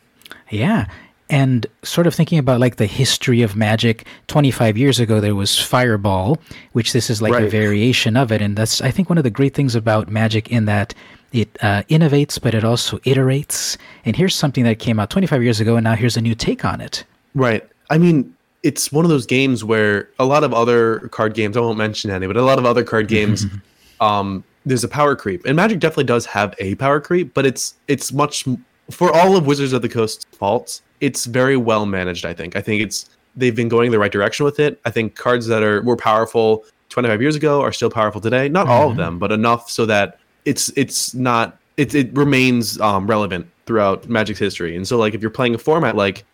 Yeah. 0.51 0.87
And 1.31 1.67
sort 1.83 2.07
of 2.07 2.15
thinking 2.15 2.39
about 2.39 2.61
like 2.61 2.77
the 2.77 2.85
history 2.85 3.41
of 3.41 3.57
magic, 3.57 4.07
25 4.27 4.77
years 4.77 5.01
ago 5.01 5.19
there 5.19 5.35
was 5.35 5.59
Fireball, 5.59 6.39
which 6.73 6.93
this 6.93 7.09
is 7.09 7.23
like 7.23 7.33
a 7.33 7.49
variation 7.49 8.19
of 8.19 8.31
it. 8.31 8.43
And 8.43 8.55
that's, 8.55 8.83
I 8.83 8.91
think, 8.91 9.09
one 9.09 9.17
of 9.17 9.25
the 9.25 9.31
great 9.31 9.55
things 9.55 9.75
about 9.75 10.11
magic 10.11 10.51
in 10.51 10.67
that 10.67 10.95
it 11.33 11.49
uh, 11.63 11.85
innovates, 11.85 12.39
but 12.39 12.53
it 12.55 12.65
also 12.65 12.99
iterates. 12.99 13.79
And 14.05 14.15
here's 14.15 14.35
something 14.35 14.65
that 14.65 14.79
came 14.79 15.01
out 15.01 15.09
25 15.09 15.43
years 15.43 15.61
ago, 15.61 15.77
and 15.77 15.85
now 15.85 15.95
here's 15.95 16.19
a 16.19 16.21
new 16.21 16.35
take 16.35 16.67
on 16.67 16.83
it. 16.83 17.05
Right. 17.35 17.67
I 17.89 17.97
mean, 17.97 18.35
it's 18.63 18.93
one 18.93 19.07
of 19.07 19.09
those 19.09 19.25
games 19.25 19.65
where 19.65 20.09
a 20.19 20.27
lot 20.27 20.45
of 20.45 20.53
other 20.53 21.09
card 21.09 21.35
games, 21.35 21.57
I 21.57 21.61
won't 21.61 21.79
mention 21.79 22.11
any, 22.11 22.27
but 22.27 22.37
a 22.37 22.43
lot 22.43 22.59
of 22.59 22.67
other 22.67 22.85
card 22.85 23.09
games, 23.09 23.47
um, 24.03 24.45
there's 24.67 24.85
a 24.85 24.89
power 24.89 25.17
creep. 25.17 25.45
And 25.47 25.57
Magic 25.57 25.79
definitely 25.79 26.05
does 26.05 26.27
have 26.27 26.55
a 26.59 26.75
power 26.75 27.01
creep, 27.01 27.33
but 27.35 27.47
it's 27.47 27.75
it's 27.89 28.13
much 28.13 28.47
for 28.91 29.15
all 29.15 29.37
of 29.37 29.47
Wizards 29.47 29.73
of 29.73 29.83
the 29.83 29.89
Coast's 29.89 30.25
faults, 30.37 30.83
it's 31.01 31.25
very 31.25 31.57
well 31.57 31.87
managed, 31.87 32.27
I 32.27 32.35
think. 32.35 32.57
I 32.57 32.61
think 32.61 32.83
it's 32.83 33.09
they've 33.37 33.55
been 33.55 33.69
going 33.69 33.91
the 33.91 33.99
right 33.99 34.13
direction 34.13 34.45
with 34.45 34.61
it. 34.61 34.81
I 34.85 34.91
think 34.91 35.15
cards 35.15 35.47
that 35.47 35.63
are 35.63 35.83
were 35.83 35.97
powerful 35.97 36.65
25 36.91 37.23
years 37.23 37.37
ago 37.37 37.63
are 37.63 37.73
still 37.73 37.91
powerful 37.91 38.21
today. 38.21 38.49
Not 38.49 38.67
all 38.67 38.91
of 38.91 38.97
them, 38.97 39.19
but 39.19 39.33
enough 39.33 39.71
so 39.71 39.87
that 39.87 40.19
it's 40.45 40.71
it's 40.77 41.15
not 41.15 41.59
it, 41.77 41.95
it 41.95 42.15
remains 42.15 42.79
um, 42.81 43.07
relevant 43.07 43.47
throughout 43.67 44.09
Magic's 44.09 44.39
history. 44.39 44.77
And 44.77 44.87
so 44.87 44.99
like 44.99 45.15
if 45.15 45.23
you're 45.23 45.31
playing 45.31 45.55
a 45.55 45.59
format 45.59 45.97
like 45.97 46.25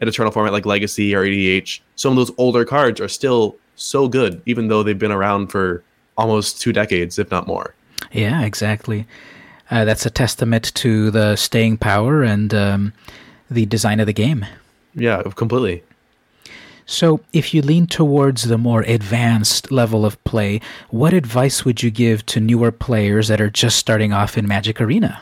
an 0.00 0.08
Eternal 0.08 0.30
format 0.30 0.52
like 0.52 0.64
Legacy 0.64 1.14
or 1.14 1.24
EDH, 1.24 1.80
some 1.96 2.12
of 2.12 2.16
those 2.16 2.34
older 2.38 2.64
cards 2.64 3.00
are 3.00 3.08
still 3.08 3.56
so 3.74 4.08
good, 4.08 4.40
even 4.46 4.68
though 4.68 4.82
they've 4.82 4.98
been 4.98 5.12
around 5.12 5.48
for 5.48 5.82
almost 6.16 6.60
two 6.60 6.72
decades, 6.72 7.18
if 7.18 7.30
not 7.30 7.46
more. 7.46 7.74
Yeah, 8.12 8.42
exactly. 8.42 9.06
Uh, 9.70 9.84
that's 9.84 10.06
a 10.06 10.10
testament 10.10 10.72
to 10.76 11.10
the 11.10 11.36
staying 11.36 11.76
power 11.78 12.22
and 12.22 12.54
um, 12.54 12.92
the 13.50 13.66
design 13.66 14.00
of 14.00 14.06
the 14.06 14.12
game. 14.12 14.46
Yeah, 14.94 15.22
completely. 15.34 15.82
So, 16.88 17.20
if 17.32 17.52
you 17.52 17.62
lean 17.62 17.88
towards 17.88 18.44
the 18.44 18.56
more 18.56 18.82
advanced 18.82 19.72
level 19.72 20.06
of 20.06 20.22
play, 20.22 20.60
what 20.90 21.12
advice 21.12 21.64
would 21.64 21.82
you 21.82 21.90
give 21.90 22.24
to 22.26 22.40
newer 22.40 22.70
players 22.70 23.26
that 23.26 23.40
are 23.40 23.50
just 23.50 23.76
starting 23.76 24.12
off 24.12 24.38
in 24.38 24.46
Magic 24.46 24.80
Arena? 24.80 25.20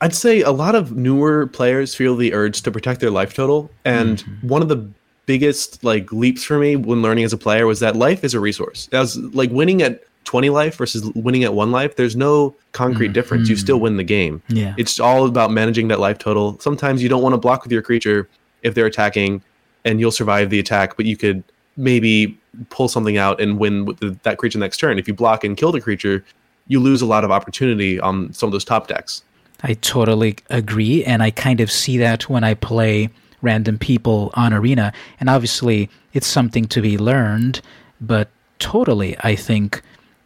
I'd 0.00 0.14
say 0.14 0.40
a 0.40 0.50
lot 0.50 0.74
of 0.74 0.96
newer 0.96 1.46
players 1.46 1.94
feel 1.94 2.16
the 2.16 2.32
urge 2.32 2.62
to 2.62 2.70
protect 2.70 3.00
their 3.00 3.10
life 3.10 3.34
total, 3.34 3.70
and 3.84 4.18
mm-hmm. 4.18 4.48
one 4.48 4.62
of 4.62 4.68
the 4.68 4.88
biggest 5.26 5.84
like 5.84 6.10
leaps 6.10 6.42
for 6.42 6.58
me 6.58 6.74
when 6.74 7.02
learning 7.02 7.22
as 7.22 7.34
a 7.34 7.36
player 7.36 7.66
was 7.66 7.80
that 7.80 7.94
life 7.94 8.24
is 8.24 8.32
a 8.32 8.40
resource. 8.40 8.88
As 8.92 9.18
like 9.18 9.50
winning 9.50 9.82
at 9.82 10.04
20 10.28 10.50
life 10.50 10.76
versus 10.76 11.10
winning 11.14 11.42
at 11.42 11.54
one 11.54 11.72
life, 11.72 11.96
there's 11.96 12.14
no 12.14 12.54
concrete 12.72 13.06
mm-hmm. 13.06 13.14
difference. 13.14 13.48
You 13.48 13.56
still 13.56 13.80
win 13.80 13.96
the 13.96 14.04
game. 14.04 14.42
Yeah. 14.48 14.74
It's 14.76 15.00
all 15.00 15.24
about 15.24 15.50
managing 15.50 15.88
that 15.88 16.00
life 16.00 16.18
total. 16.18 16.58
Sometimes 16.60 17.02
you 17.02 17.08
don't 17.08 17.22
want 17.22 17.32
to 17.32 17.38
block 17.38 17.62
with 17.62 17.72
your 17.72 17.80
creature 17.80 18.28
if 18.60 18.74
they're 18.74 18.84
attacking 18.84 19.42
and 19.86 20.00
you'll 20.00 20.12
survive 20.12 20.50
the 20.50 20.58
attack, 20.58 20.98
but 20.98 21.06
you 21.06 21.16
could 21.16 21.42
maybe 21.78 22.38
pull 22.68 22.88
something 22.88 23.16
out 23.16 23.40
and 23.40 23.58
win 23.58 23.86
with 23.86 24.00
the, 24.00 24.18
that 24.24 24.36
creature 24.36 24.58
next 24.58 24.76
turn. 24.76 24.98
If 24.98 25.08
you 25.08 25.14
block 25.14 25.44
and 25.44 25.56
kill 25.56 25.72
the 25.72 25.80
creature, 25.80 26.22
you 26.66 26.78
lose 26.78 27.00
a 27.00 27.06
lot 27.06 27.24
of 27.24 27.30
opportunity 27.30 27.98
on 27.98 28.30
some 28.34 28.48
of 28.48 28.52
those 28.52 28.66
top 28.66 28.86
decks. 28.86 29.22
I 29.62 29.74
totally 29.74 30.36
agree, 30.50 31.06
and 31.06 31.22
I 31.22 31.30
kind 31.30 31.62
of 31.62 31.72
see 31.72 31.96
that 31.98 32.28
when 32.28 32.44
I 32.44 32.52
play 32.52 33.08
random 33.40 33.78
people 33.78 34.30
on 34.34 34.52
Arena, 34.52 34.92
and 35.20 35.30
obviously 35.30 35.88
it's 36.12 36.26
something 36.26 36.66
to 36.66 36.82
be 36.82 36.98
learned, 36.98 37.62
but 37.98 38.28
totally, 38.58 39.16
I 39.20 39.34
think 39.34 39.80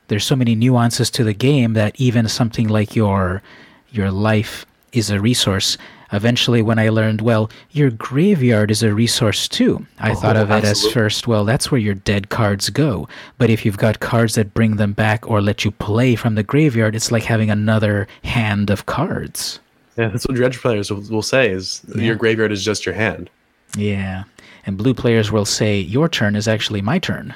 there's 0.09 0.25
so 0.25 0.37
many 0.37 0.55
nuances 0.55 1.11
to 1.11 1.25
the 1.25 1.35
game 1.35 1.75
that 1.75 1.99
even 2.01 2.29
something 2.29 2.69
like 2.69 2.97
your 2.97 3.43
your 3.91 4.11
life 4.11 4.67
is 4.93 5.11
a 5.11 5.21
resource 5.21 5.77
eventually 6.13 6.63
when 6.63 6.79
I 6.79 6.91
learned, 6.91 7.21
well, 7.23 7.51
your 7.71 7.91
graveyard 7.91 8.71
is 8.71 8.83
a 8.83 8.95
resource 8.95 9.49
too. 9.49 9.87
I 9.99 10.13
oh, 10.13 10.15
thought 10.15 10.37
of 10.37 10.51
it 10.51 10.65
as 10.65 10.87
first, 10.89 11.27
well, 11.27 11.45
that's 11.45 11.71
where 11.71 11.81
your 11.81 11.95
dead 11.95 12.29
cards 12.29 12.71
go. 12.71 13.09
But 13.39 13.51
if 13.51 13.65
you've 13.65 13.79
got 13.79 14.01
cards 14.01 14.35
that 14.35 14.55
bring 14.55 14.77
them 14.77 14.93
back 14.93 15.29
or 15.29 15.41
let 15.41 15.65
you 15.65 15.71
play 15.71 16.15
from 16.15 16.35
the 16.35 16.43
graveyard, 16.43 16.95
it's 16.95 17.11
like 17.11 17.25
having 17.25 17.51
another 17.51 18.07
hand 18.25 18.71
of 18.71 18.87
cards. 18.87 19.59
Yeah, 19.97 20.09
that's 20.09 20.27
what 20.27 20.37
dredge 20.37 20.61
players 20.61 20.91
will, 20.91 21.03
will 21.11 21.23
say 21.23 21.51
is 21.51 21.83
yeah. 21.95 22.03
your 22.03 22.17
graveyard 22.17 22.53
is 22.53 22.65
just 22.65 22.87
your 22.87 22.95
hand. 22.95 23.29
Yeah. 23.77 24.25
And 24.65 24.79
blue 24.79 24.95
players 24.95 25.33
will 25.33 25.45
say 25.45 25.81
your 25.81 26.09
turn 26.09 26.37
is 26.37 26.47
actually 26.47 26.83
my 26.83 26.99
turn. 26.99 27.35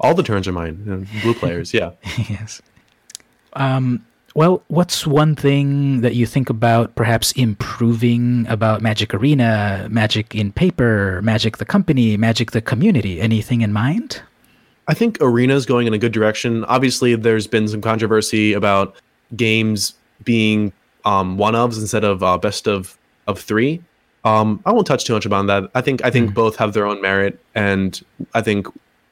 All 0.00 0.14
the 0.14 0.22
turns 0.22 0.46
are 0.46 0.52
mine. 0.52 1.08
Blue 1.22 1.34
players, 1.42 1.72
yeah. 1.72 1.92
yes. 2.28 2.60
Um, 3.54 4.04
well, 4.34 4.62
what's 4.68 5.06
one 5.06 5.34
thing 5.34 6.02
that 6.02 6.14
you 6.14 6.26
think 6.26 6.50
about 6.50 6.94
perhaps 6.94 7.32
improving 7.32 8.46
about 8.48 8.82
Magic 8.82 9.14
Arena, 9.14 9.88
Magic 9.90 10.34
in 10.34 10.52
paper, 10.52 11.22
Magic 11.22 11.56
the 11.56 11.64
company, 11.64 12.18
Magic 12.18 12.50
the 12.50 12.60
community? 12.60 13.20
Anything 13.20 13.62
in 13.62 13.72
mind? 13.72 14.22
I 14.88 14.94
think 14.94 15.18
Arena 15.20 15.54
is 15.54 15.64
going 15.64 15.86
in 15.86 15.94
a 15.94 15.98
good 15.98 16.12
direction. 16.12 16.64
Obviously, 16.66 17.16
there's 17.16 17.46
been 17.46 17.66
some 17.66 17.80
controversy 17.80 18.52
about 18.52 18.94
games 19.34 19.94
being 20.22 20.72
um, 21.06 21.38
one 21.38 21.54
ofs 21.54 21.78
instead 21.80 22.04
of 22.04 22.22
uh, 22.22 22.36
best 22.36 22.68
of 22.68 22.98
of 23.26 23.40
three. 23.40 23.82
Um, 24.24 24.60
I 24.66 24.72
won't 24.72 24.86
touch 24.86 25.04
too 25.04 25.14
much 25.14 25.24
about 25.24 25.46
that. 25.46 25.70
I 25.74 25.80
think 25.80 26.04
I 26.04 26.10
think 26.10 26.30
mm. 26.30 26.34
both 26.34 26.56
have 26.56 26.72
their 26.72 26.86
own 26.86 27.00
merit, 27.00 27.40
and 27.54 27.98
I 28.34 28.42
think 28.42 28.66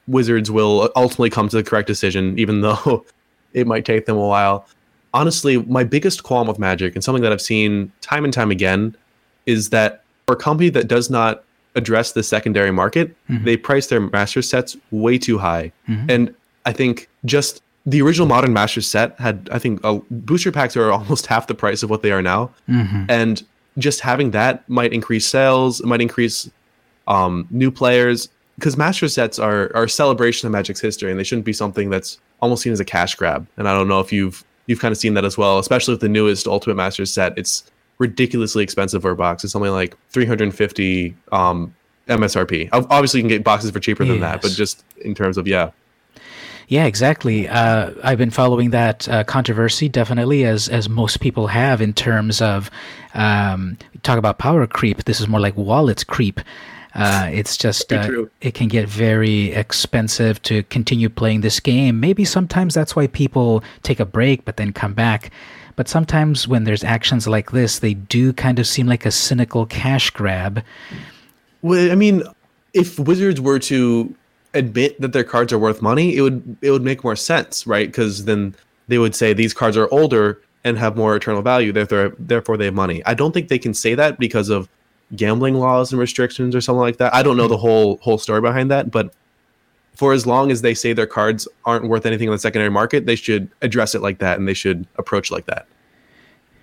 Wizards 0.07 0.51
will 0.51 0.91
ultimately 0.97 1.31
come 1.31 1.49
to 1.49 1.57
the 1.57 1.65
correct 1.65 1.87
decision, 1.87 2.39
even 2.39 2.61
though 2.61 3.05
it 3.53 3.67
might 3.67 3.85
take 3.85 4.07
them 4.07 4.17
a 4.17 4.27
while 4.27 4.67
honestly, 5.15 5.59
my 5.59 5.85
biggest 5.85 6.25
qualm 6.25 6.47
with 6.47 6.59
Magic 6.59 6.95
and 6.95 7.03
something 7.03 7.23
that 7.23 7.33
I've 7.33 7.41
seen 7.41 7.91
time 8.03 8.25
and 8.25 8.35
time 8.35 8.51
again 8.51 8.95
is 9.47 9.71
that 9.71 10.03
for 10.27 10.35
a 10.35 10.37
company 10.37 10.69
that 10.71 10.89
does 10.89 11.09
not 11.09 11.45
address 11.77 12.13
the 12.13 12.23
secondary 12.23 12.71
market, 12.71 13.17
mm-hmm. 13.31 13.45
they 13.45 13.57
price 13.57 13.87
their 13.87 14.01
master 14.01 14.43
sets 14.43 14.77
way 14.91 15.17
too 15.17 15.39
high. 15.39 15.73
Mm-hmm. 15.89 16.11
And 16.11 16.35
I 16.67 16.73
think 16.73 17.09
just 17.25 17.63
the 17.87 18.03
original 18.03 18.27
modern 18.27 18.53
master 18.53 18.81
set 18.81 19.19
had, 19.19 19.49
I 19.53 19.59
think, 19.59 19.81
uh, 19.85 20.01
booster 20.11 20.51
packs 20.53 20.77
are 20.77 20.91
almost 20.99 21.27
half 21.27 21.47
the 21.47 21.55
price 21.55 21.83
of 21.83 21.91
what 21.91 22.03
they 22.03 22.11
are 22.11 22.23
now. 22.23 22.51
Mm-hmm. 22.69 23.05
And 23.09 23.43
just 23.79 24.01
having 24.01 24.33
that 24.33 24.69
might 24.69 24.93
increase 24.93 25.27
sales, 25.27 25.81
It 25.81 25.87
might 25.87 26.01
increase 26.01 26.51
um, 27.07 27.47
new 27.51 27.71
players 27.71 28.29
because 28.57 28.77
master 28.77 29.09
sets 29.09 29.39
are, 29.39 29.75
are 29.75 29.85
a 29.85 29.89
celebration 29.89 30.47
of 30.47 30.53
Magic's 30.53 30.81
history 30.81 31.11
and 31.11 31.19
they 31.19 31.25
shouldn't 31.25 31.45
be 31.45 31.53
something 31.53 31.91
that's 31.91 32.19
almost 32.41 32.63
seen 32.63 32.73
as 32.73 32.81
a 32.81 32.85
cash 32.85 33.15
grab. 33.15 33.47
And 33.57 33.69
I 33.69 33.75
don't 33.75 33.89
know 33.89 34.01
if 34.01 34.13
you've 34.13 34.45
you've 34.67 34.81
kind 34.81 34.93
of 34.93 34.99
seen 34.99 35.15
that 35.15 35.25
as 35.25 35.37
well, 35.37 35.59
especially 35.59 35.93
with 35.93 36.01
the 36.01 36.09
newest 36.09 36.47
Ultimate 36.47 36.77
Master 36.77 37.05
set. 37.07 37.37
It's 37.37 37.65
ridiculously 37.99 38.63
expensive 38.63 39.03
for 39.03 39.11
a 39.11 39.17
box. 39.17 39.45
It's 39.45 39.53
something 39.53 39.71
like 39.71 39.97
350 40.11 41.15
um, 41.33 41.75
MSRP. 42.09 42.69
Obviously, 42.73 43.21
you 43.21 43.25
can 43.25 43.29
get 43.29 43.45
boxes 43.45 43.71
for 43.71 43.81
cheaper 43.81 44.05
than 44.05 44.17
yes. 44.17 44.23
that, 44.23 44.43
but 44.43 44.53
just 44.53 44.85
in 44.99 45.15
terms 45.15 45.37
of 45.37 45.47
yeah. 45.47 45.71
Yeah, 46.69 46.87
exactly. 46.87 47.47
Uh, 47.47 47.91
I've 48.03 48.17
been 48.17 48.31
following 48.31 48.71
that 48.71 49.07
uh, 49.09 49.23
controversy 49.25 49.89
definitely, 49.89 50.45
as 50.45 50.69
as 50.69 50.89
most 50.89 51.21
people 51.21 51.47
have, 51.49 51.83
in 51.83 51.93
terms 51.93 52.41
of 52.41 52.71
um, 53.13 53.77
talk 54.03 54.19
about 54.19 54.39
power 54.39 54.67
creep. 54.67 55.05
This 55.05 55.21
is 55.21 55.29
more 55.29 55.41
like 55.41 55.57
wallet 55.57 56.07
creep. 56.07 56.41
Uh, 56.95 57.29
it's 57.33 57.57
just 57.57 57.93
uh, 57.93 58.27
it 58.41 58.55
can 58.55 58.69
get 58.69 58.89
very 58.89 59.53
expensive 59.53 60.41
to 60.43 60.63
continue 60.65 61.09
playing 61.09 61.41
this 61.41 61.59
game. 61.59 61.99
Maybe 61.99 62.25
sometimes 62.25 62.73
that's 62.73 62.95
why 62.95 63.09
people 63.09 63.65
take 63.83 63.99
a 63.99 64.05
break 64.05 64.45
but 64.45 64.57
then 64.57 64.73
come 64.73 64.95
back. 64.95 65.31
But 65.77 65.89
sometimes 65.89 66.47
when 66.47 66.63
there's 66.65 66.85
actions 66.85 67.27
like 67.27 67.51
this, 67.51 67.81
they 67.81 67.95
do 67.95 68.33
kind 68.33 68.61
of 68.61 68.67
seem 68.67 68.87
like 68.87 69.05
a 69.05 69.11
cynical 69.11 69.67
cash 69.67 70.11
grab. 70.11 70.63
Well, 71.63 71.91
I 71.91 71.97
mean, 71.97 72.23
if 72.75 72.99
Wizards 72.99 73.41
were 73.41 73.59
to 73.61 74.15
admit 74.55 75.01
that 75.01 75.13
their 75.13 75.25
cards 75.25 75.53
are 75.53 75.59
worth 75.59 75.83
money, 75.83 76.17
it 76.17 76.21
would 76.21 76.57
it 76.63 76.71
would 76.71 76.85
make 76.85 77.03
more 77.03 77.17
sense, 77.17 77.67
right? 77.67 77.89
Because 77.89 78.25
then 78.25 78.55
they 78.87 78.99
would 78.99 79.17
say 79.17 79.33
these 79.33 79.55
cards 79.55 79.77
are 79.77 79.89
older 79.91 80.41
and 80.63 80.79
have 80.79 80.97
more 80.97 81.17
eternal 81.17 81.43
value, 81.43 81.73
therefore 81.73 82.15
therefore 82.21 82.57
they 82.57 82.67
have 82.67 82.75
money. 82.75 83.05
I 83.05 83.15
don't 83.15 83.33
think 83.33 83.49
they 83.49 83.59
can 83.59 83.75
say 83.75 83.97
that 83.97 84.19
because 84.19 84.49
of 84.49 84.69
gambling 85.15 85.55
laws 85.55 85.93
and 85.93 86.01
restrictions 86.01 86.55
or 86.55 86.61
something 86.61 86.81
like 86.81 86.99
that. 86.99 87.15
I 87.15 87.23
don't 87.23 87.37
know 87.37 87.49
the 87.49 87.57
whole 87.57 87.99
whole 87.99 88.19
story 88.19 88.41
behind 88.41 88.71
that, 88.71 88.91
but 88.91 89.13
for 89.95 90.13
as 90.13 90.27
long 90.27 90.51
as 90.51 90.63
they 90.63 90.75
say 90.75 90.93
their 90.93 91.07
cards 91.07 91.47
aren't 91.65 91.89
worth 91.89 92.05
anything 92.05 92.27
in 92.29 92.33
the 92.33 92.39
secondary 92.39 92.71
market, 92.71 93.07
they 93.07 93.17
should 93.17 93.49
address 93.63 93.95
it 93.95 94.03
like 94.03 94.19
that 94.19 94.39
and 94.39 94.49
they 94.49 94.55
should 94.55 94.87
approach 94.97 95.31
like 95.31 95.47
that. 95.47 95.67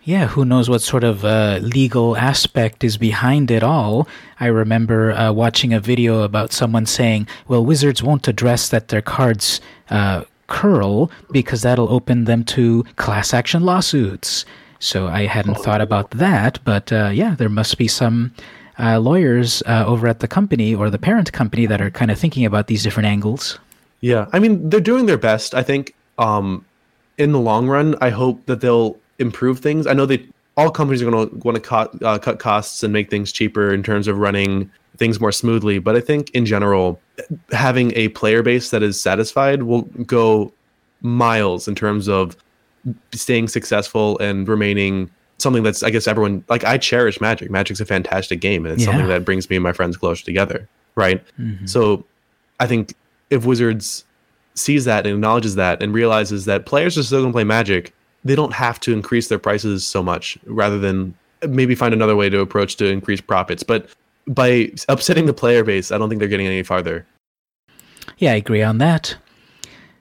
Yeah, 0.03 0.27
who 0.27 0.45
knows 0.45 0.67
what 0.67 0.81
sort 0.81 1.03
of 1.03 1.23
uh, 1.23 1.59
legal 1.61 2.17
aspect 2.17 2.83
is 2.83 2.97
behind 2.97 3.51
it 3.51 3.61
all? 3.61 4.07
I 4.39 4.47
remember 4.47 5.11
uh, 5.11 5.31
watching 5.31 5.73
a 5.73 5.79
video 5.79 6.23
about 6.23 6.51
someone 6.51 6.87
saying, 6.87 7.27
well, 7.47 7.63
Wizards 7.63 8.01
won't 8.01 8.27
address 8.27 8.67
that 8.69 8.87
their 8.87 9.03
cards 9.03 9.61
uh, 9.91 10.23
curl 10.47 11.11
because 11.31 11.61
that'll 11.61 11.91
open 11.91 12.25
them 12.25 12.43
to 12.45 12.83
class 12.95 13.31
action 13.31 13.63
lawsuits. 13.63 14.43
So 14.81 15.07
I 15.07 15.27
hadn't 15.27 15.57
oh, 15.57 15.61
thought 15.61 15.79
about 15.79 16.09
that, 16.11 16.59
but 16.65 16.91
uh, 16.91 17.11
yeah, 17.13 17.35
there 17.35 17.49
must 17.49 17.77
be 17.77 17.87
some 17.87 18.33
uh, 18.79 18.99
lawyers 18.99 19.61
uh, 19.67 19.85
over 19.85 20.07
at 20.07 20.21
the 20.21 20.27
company 20.27 20.73
or 20.73 20.89
the 20.89 20.97
parent 20.97 21.31
company 21.31 21.67
that 21.67 21.79
are 21.79 21.91
kind 21.91 22.09
of 22.09 22.17
thinking 22.17 22.45
about 22.45 22.65
these 22.65 22.81
different 22.81 23.05
angles. 23.05 23.59
Yeah, 23.99 24.25
I 24.33 24.39
mean, 24.39 24.69
they're 24.69 24.79
doing 24.79 25.05
their 25.05 25.19
best. 25.19 25.53
I 25.53 25.61
think 25.61 25.93
um, 26.17 26.65
in 27.19 27.31
the 27.31 27.39
long 27.39 27.67
run, 27.67 27.95
I 28.01 28.09
hope 28.09 28.43
that 28.47 28.61
they'll 28.61 28.97
improve 29.19 29.59
things. 29.59 29.85
I 29.85 29.93
know 29.93 30.07
they 30.07 30.27
all 30.57 30.71
companies 30.71 31.01
are 31.03 31.09
going 31.09 31.29
to 31.29 31.35
want 31.37 31.55
to 31.55 31.61
cut 31.61 32.03
uh, 32.03 32.17
cut 32.17 32.39
costs 32.39 32.81
and 32.81 32.91
make 32.91 33.11
things 33.11 33.31
cheaper 33.31 33.71
in 33.71 33.83
terms 33.83 34.07
of 34.07 34.17
running 34.17 34.71
things 34.97 35.19
more 35.19 35.31
smoothly. 35.31 35.77
But 35.77 35.95
I 35.95 36.01
think 36.01 36.31
in 36.31 36.47
general, 36.47 36.99
having 37.51 37.95
a 37.95 38.09
player 38.09 38.41
base 38.41 38.71
that 38.71 38.81
is 38.81 38.99
satisfied 38.99 39.63
will 39.63 39.83
go 39.83 40.51
miles 41.01 41.67
in 41.67 41.75
terms 41.75 42.09
of 42.09 42.35
staying 43.13 43.47
successful 43.47 44.17
and 44.19 44.47
remaining 44.47 45.09
something 45.37 45.63
that's 45.63 45.83
I 45.83 45.89
guess 45.89 46.07
everyone 46.07 46.43
like 46.49 46.63
I 46.63 46.77
cherish 46.77 47.19
Magic. 47.19 47.49
Magic's 47.49 47.79
a 47.79 47.85
fantastic 47.85 48.41
game 48.41 48.65
and 48.65 48.73
it's 48.73 48.83
yeah. 48.83 48.91
something 48.91 49.07
that 49.07 49.25
brings 49.25 49.49
me 49.49 49.57
and 49.57 49.63
my 49.63 49.73
friends 49.73 49.97
closer 49.97 50.23
together, 50.23 50.67
right? 50.95 51.23
Mm-hmm. 51.39 51.65
So 51.65 52.05
I 52.59 52.67
think 52.67 52.93
if 53.29 53.45
Wizards 53.45 54.05
sees 54.53 54.85
that 54.85 55.05
and 55.05 55.15
acknowledges 55.15 55.55
that 55.55 55.81
and 55.81 55.93
realizes 55.93 56.45
that 56.45 56.65
players 56.65 56.97
are 56.97 57.03
still 57.03 57.21
going 57.21 57.31
to 57.31 57.35
play 57.35 57.43
Magic, 57.43 57.93
they 58.23 58.35
don't 58.35 58.53
have 58.53 58.79
to 58.81 58.93
increase 58.93 59.27
their 59.29 59.39
prices 59.39 59.85
so 59.85 60.03
much 60.03 60.37
rather 60.45 60.77
than 60.77 61.13
maybe 61.47 61.73
find 61.73 61.93
another 61.93 62.15
way 62.15 62.29
to 62.29 62.39
approach 62.39 62.75
to 62.77 62.85
increase 62.85 63.21
profits. 63.21 63.63
But 63.63 63.87
by 64.27 64.71
upsetting 64.89 65.25
the 65.25 65.33
player 65.33 65.63
base, 65.63 65.91
I 65.91 65.97
don't 65.97 66.09
think 66.09 66.19
they're 66.19 66.27
getting 66.27 66.47
any 66.47 66.63
farther. 66.63 67.05
Yeah, 68.17 68.33
I 68.33 68.35
agree 68.35 68.61
on 68.61 68.77
that. 68.77 69.15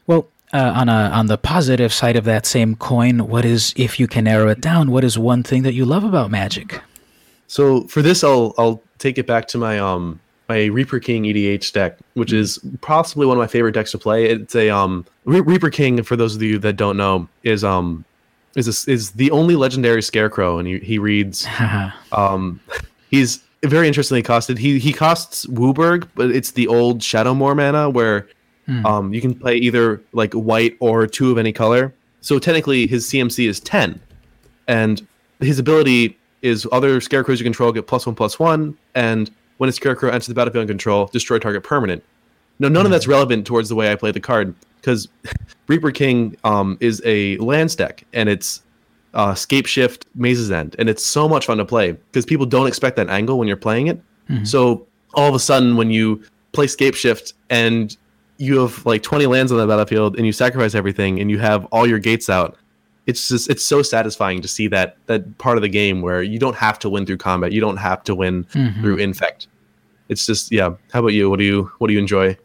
Well, 0.06 0.28
uh, 0.52 0.72
on 0.74 0.88
a 0.88 1.10
on 1.12 1.26
the 1.26 1.38
positive 1.38 1.92
side 1.92 2.16
of 2.16 2.24
that 2.24 2.46
same 2.46 2.76
coin, 2.76 3.28
what 3.28 3.44
is 3.44 3.72
if 3.76 4.00
you 4.00 4.06
can 4.06 4.24
narrow 4.24 4.48
it 4.48 4.60
down? 4.60 4.90
What 4.90 5.04
is 5.04 5.18
one 5.18 5.42
thing 5.42 5.62
that 5.62 5.74
you 5.74 5.84
love 5.84 6.04
about 6.04 6.30
Magic? 6.30 6.80
So 7.46 7.84
for 7.84 8.02
this, 8.02 8.24
I'll 8.24 8.54
I'll 8.58 8.82
take 8.98 9.18
it 9.18 9.26
back 9.26 9.48
to 9.48 9.58
my 9.58 9.78
um 9.78 10.20
my 10.48 10.64
Reaper 10.66 10.98
King 10.98 11.24
EDH 11.24 11.72
deck, 11.72 11.98
which 12.14 12.32
is 12.32 12.58
possibly 12.80 13.26
one 13.26 13.36
of 13.36 13.40
my 13.40 13.46
favorite 13.46 13.72
decks 13.72 13.92
to 13.92 13.98
play. 13.98 14.26
It's 14.26 14.54
a 14.54 14.70
um 14.70 15.06
Re- 15.24 15.40
Reaper 15.40 15.70
King. 15.70 16.02
For 16.02 16.16
those 16.16 16.34
of 16.34 16.42
you 16.42 16.58
that 16.58 16.74
don't 16.74 16.96
know, 16.96 17.28
is 17.44 17.62
um 17.64 18.04
is 18.56 18.66
a, 18.66 18.90
is 18.90 19.12
the 19.12 19.30
only 19.30 19.56
legendary 19.56 20.02
Scarecrow, 20.02 20.58
and 20.58 20.66
he 20.66 20.78
he 20.80 20.98
reads 20.98 21.46
um 22.12 22.60
he's 23.10 23.40
very 23.62 23.86
interestingly 23.86 24.22
costed. 24.22 24.58
He 24.58 24.78
he 24.78 24.92
costs 24.92 25.46
WUBRG, 25.46 26.08
but 26.14 26.30
it's 26.30 26.52
the 26.52 26.66
old 26.66 27.00
Shadowmoor 27.00 27.54
mana 27.56 27.90
where 27.90 28.26
Hmm. 28.70 28.86
um 28.86 29.12
you 29.12 29.20
can 29.20 29.34
play 29.34 29.56
either 29.56 30.00
like 30.12 30.32
white 30.32 30.76
or 30.78 31.06
two 31.06 31.32
of 31.32 31.38
any 31.38 31.52
color. 31.52 31.92
So 32.20 32.38
technically, 32.38 32.86
his 32.86 33.06
CMC 33.06 33.48
is 33.48 33.58
ten, 33.58 33.98
and 34.68 35.04
his 35.40 35.58
ability 35.58 36.16
is 36.42 36.68
other 36.70 37.00
scarecrows 37.00 37.40
you 37.40 37.44
control 37.44 37.72
get 37.72 37.88
plus 37.88 38.06
one 38.06 38.14
plus 38.14 38.38
one, 38.38 38.76
and 38.94 39.30
when 39.56 39.68
a 39.68 39.72
scarecrow 39.72 40.10
enters 40.10 40.26
the 40.26 40.34
battlefield 40.34 40.62
in 40.62 40.68
control, 40.68 41.06
destroy 41.06 41.38
target 41.38 41.64
permanent. 41.64 42.04
No, 42.60 42.68
none 42.68 42.84
of 42.86 42.92
that's 42.92 43.06
relevant 43.08 43.46
towards 43.46 43.68
the 43.68 43.74
way 43.74 43.90
I 43.90 43.96
play 43.96 44.12
the 44.12 44.20
card 44.20 44.54
because 44.76 45.08
Reaper 45.66 45.90
King 45.90 46.36
um, 46.44 46.78
is 46.80 47.02
a 47.04 47.36
lands 47.38 47.74
deck 47.74 48.04
and 48.12 48.28
it's 48.28 48.62
uh, 49.14 49.32
Scapeshift 49.32 50.04
Maze's 50.14 50.50
End, 50.50 50.76
and 50.78 50.88
it's 50.88 51.04
so 51.04 51.28
much 51.28 51.46
fun 51.46 51.58
to 51.58 51.64
play 51.64 51.92
because 51.92 52.24
people 52.24 52.46
don't 52.46 52.66
expect 52.68 52.96
that 52.96 53.08
angle 53.08 53.38
when 53.38 53.48
you're 53.48 53.56
playing 53.56 53.88
it. 53.88 54.00
So 54.46 54.86
all 55.14 55.28
of 55.28 55.34
a 55.34 55.40
sudden, 55.40 55.76
when 55.76 55.90
you 55.90 56.22
play 56.52 56.66
Scapeshift 56.66 57.32
and 57.48 57.96
you 58.40 58.58
have 58.58 58.84
like 58.86 59.02
20 59.02 59.26
lands 59.26 59.52
on 59.52 59.58
the 59.58 59.66
battlefield 59.66 60.16
and 60.16 60.24
you 60.24 60.32
sacrifice 60.32 60.74
everything 60.74 61.20
and 61.20 61.30
you 61.30 61.38
have 61.38 61.66
all 61.66 61.86
your 61.86 61.98
gates 61.98 62.30
out, 62.30 62.56
it's 63.06 63.28
just 63.28 63.50
it's 63.50 63.62
so 63.62 63.82
satisfying 63.82 64.40
to 64.40 64.48
see 64.48 64.66
that 64.68 64.96
that 65.06 65.36
part 65.38 65.58
of 65.58 65.62
the 65.62 65.68
game 65.68 66.00
where 66.00 66.22
you 66.22 66.38
don't 66.38 66.56
have 66.56 66.78
to 66.78 66.88
win 66.88 67.04
through 67.04 67.18
combat, 67.18 67.52
you 67.52 67.60
don't 67.60 67.76
have 67.76 68.02
to 68.04 68.14
win 68.14 68.44
through 68.80 68.96
infect. 68.96 69.46
It's 70.08 70.26
just 70.26 70.50
yeah. 70.50 70.74
How 70.92 71.00
about 71.00 71.12
you? 71.12 71.28
What 71.28 71.38
do 71.38 71.44
you 71.44 71.70
what 71.78 71.88
do 71.88 71.92
you 71.92 71.98
enjoy? 71.98 72.36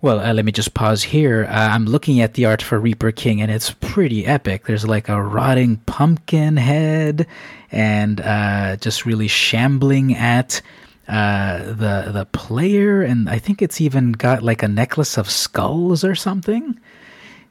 Well, 0.00 0.18
uh, 0.18 0.32
let 0.32 0.44
me 0.44 0.50
just 0.50 0.74
pause 0.74 1.04
here. 1.04 1.44
Uh, 1.48 1.68
I'm 1.68 1.86
looking 1.86 2.20
at 2.20 2.34
the 2.34 2.46
art 2.46 2.60
for 2.60 2.80
Reaper 2.80 3.12
King, 3.12 3.40
and 3.40 3.52
it's 3.52 3.70
pretty 3.70 4.26
epic. 4.26 4.66
There's 4.66 4.84
like 4.84 5.08
a 5.08 5.22
rotting 5.22 5.76
pumpkin 5.86 6.56
head, 6.56 7.26
and 7.70 8.20
uh, 8.20 8.76
just 8.78 9.06
really 9.06 9.28
shambling 9.28 10.16
at 10.16 10.60
uh, 11.08 11.58
the 11.64 12.10
the 12.12 12.26
player, 12.32 13.02
and 13.02 13.28
I 13.28 13.38
think 13.38 13.60
it's 13.62 13.80
even 13.80 14.12
got 14.12 14.42
like 14.42 14.62
a 14.62 14.68
necklace 14.68 15.16
of 15.18 15.30
skulls 15.30 16.04
or 16.04 16.14
something. 16.14 16.78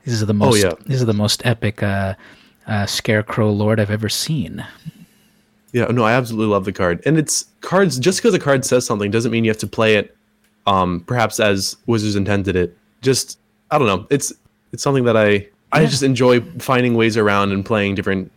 This 0.05 0.13
is 0.15 0.25
the 0.25 0.33
most. 0.33 0.63
Oh, 0.63 0.67
yeah. 0.69 0.73
This 0.85 0.99
is 0.99 1.05
the 1.05 1.13
most 1.13 1.45
epic 1.45 1.83
uh, 1.83 2.15
uh, 2.67 2.85
Scarecrow 2.85 3.51
Lord 3.51 3.79
I've 3.79 3.91
ever 3.91 4.09
seen. 4.09 4.65
Yeah, 5.73 5.85
no, 5.85 6.03
I 6.03 6.13
absolutely 6.13 6.47
love 6.51 6.65
the 6.65 6.73
card. 6.73 7.01
And 7.05 7.17
it's 7.17 7.45
cards 7.61 7.97
just 7.97 8.19
because 8.19 8.33
a 8.33 8.39
card 8.39 8.65
says 8.65 8.85
something 8.85 9.09
doesn't 9.11 9.31
mean 9.31 9.43
you 9.45 9.51
have 9.51 9.57
to 9.59 9.67
play 9.67 9.95
it 9.95 10.15
um 10.67 10.99
perhaps 11.07 11.39
as 11.39 11.77
Wizards 11.87 12.15
intended 12.15 12.55
it. 12.55 12.77
Just 13.01 13.39
I 13.71 13.77
don't 13.77 13.87
know. 13.87 14.05
It's 14.09 14.33
it's 14.73 14.83
something 14.83 15.05
that 15.05 15.15
I 15.17 15.47
I 15.71 15.81
Yeah. 15.81 15.87
just 15.87 16.03
enjoy 16.03 16.41
finding 16.59 16.95
ways 16.95 17.15
around 17.15 17.51
and 17.53 17.65
playing 17.65 17.95
different 17.95 18.31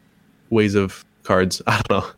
ways 0.50 0.74
of 0.76 1.04
cards. 1.24 1.60
I 1.66 1.82
don't 1.88 2.04
know. 2.04 2.10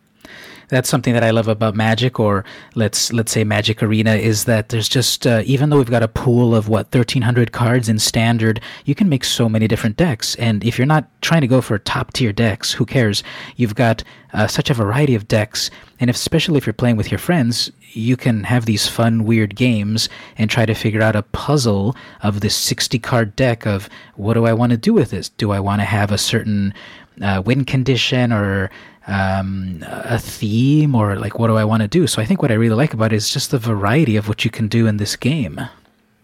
That's 0.69 0.89
something 0.89 1.15
that 1.15 1.25
I 1.25 1.31
love 1.31 1.49
about 1.49 1.75
Magic, 1.75 2.19
or 2.19 2.45
let's 2.75 3.13
let's 3.13 3.33
say 3.33 3.45
Magic 3.45 3.83
Arena, 3.83 4.15
is 4.15 4.45
that 4.45 4.71
there's 4.71 4.89
just 4.89 5.27
uh, 5.27 5.43
even 5.45 5.71
though 5.71 5.79
we've 5.79 5.91
got 5.91 6.03
a 6.03 6.09
pool 6.09 6.55
of 6.55 6.69
what 6.69 6.87
1,300 6.87 7.53
cards 7.53 7.89
in 7.89 7.99
Standard, 7.99 8.61
you 8.85 8.95
can 8.95 9.09
make 9.09 9.25
so 9.25 9.49
many 9.49 9.69
different 9.69 9.97
decks. 9.97 10.35
And 10.37 10.65
if 10.65 10.79
you're 10.79 10.87
not 10.87 11.09
trying 11.23 11.43
to 11.43 11.47
go 11.47 11.61
for 11.61 11.79
top 11.79 12.13
tier 12.13 12.33
decks, 12.33 12.73
who 12.73 12.85
cares? 12.85 13.23
You've 13.57 13.75
got 13.75 14.03
uh, 14.33 14.47
such 14.47 14.71
a 14.71 14.75
variety 14.75 15.15
of 15.15 15.29
decks, 15.29 15.71
and 16.01 16.11
if, 16.11 16.17
especially 16.17 16.59
if 16.59 16.67
you're 16.67 16.73
playing 16.73 16.97
with 16.97 17.11
your 17.11 17.19
friends, 17.19 17.71
you 17.93 18.17
can 18.17 18.45
have 18.45 18.67
these 18.67 18.87
fun, 18.87 19.25
weird 19.25 19.57
games 19.57 20.09
and 20.37 20.51
try 20.51 20.67
to 20.67 20.75
figure 20.75 21.03
out 21.03 21.17
a 21.17 21.23
puzzle 21.23 21.97
of 22.23 22.41
this 22.41 22.55
60 22.55 22.99
card 22.99 23.35
deck 23.37 23.67
of 23.67 23.89
what 24.17 24.35
do 24.35 24.45
I 24.45 24.53
want 24.53 24.71
to 24.71 24.77
do 24.77 24.93
with 24.93 25.11
this? 25.11 25.31
Do 25.31 25.53
I 25.53 25.61
want 25.61 25.81
to 25.81 25.87
have 25.87 26.13
a 26.13 26.19
certain 26.19 26.75
uh, 27.23 27.43
win 27.45 27.65
condition 27.65 28.33
or 28.33 28.71
um, 29.07 29.85
a 29.87 30.19
theme 30.19 30.95
or 30.95 31.17
like 31.17 31.39
what 31.39 31.49
do 31.49 31.57
I 31.57 31.65
want 31.65 31.83
to 31.83 31.89
do? 31.89 32.07
So 32.07 32.21
I 32.21 32.25
think 32.25 32.43
what 32.43 32.51
I 32.51 32.55
really 32.55 32.75
like 32.75 32.93
about 32.93 33.13
it 33.13 33.17
is 33.17 33.31
just 33.31 33.51
the 33.51 33.59
variety 33.59 34.17
of 34.17 34.29
what 34.29 34.45
you 34.45 34.51
can 34.51 34.69
do 34.69 34.87
in 34.87 34.97
this 34.97 35.17
game. 35.17 35.61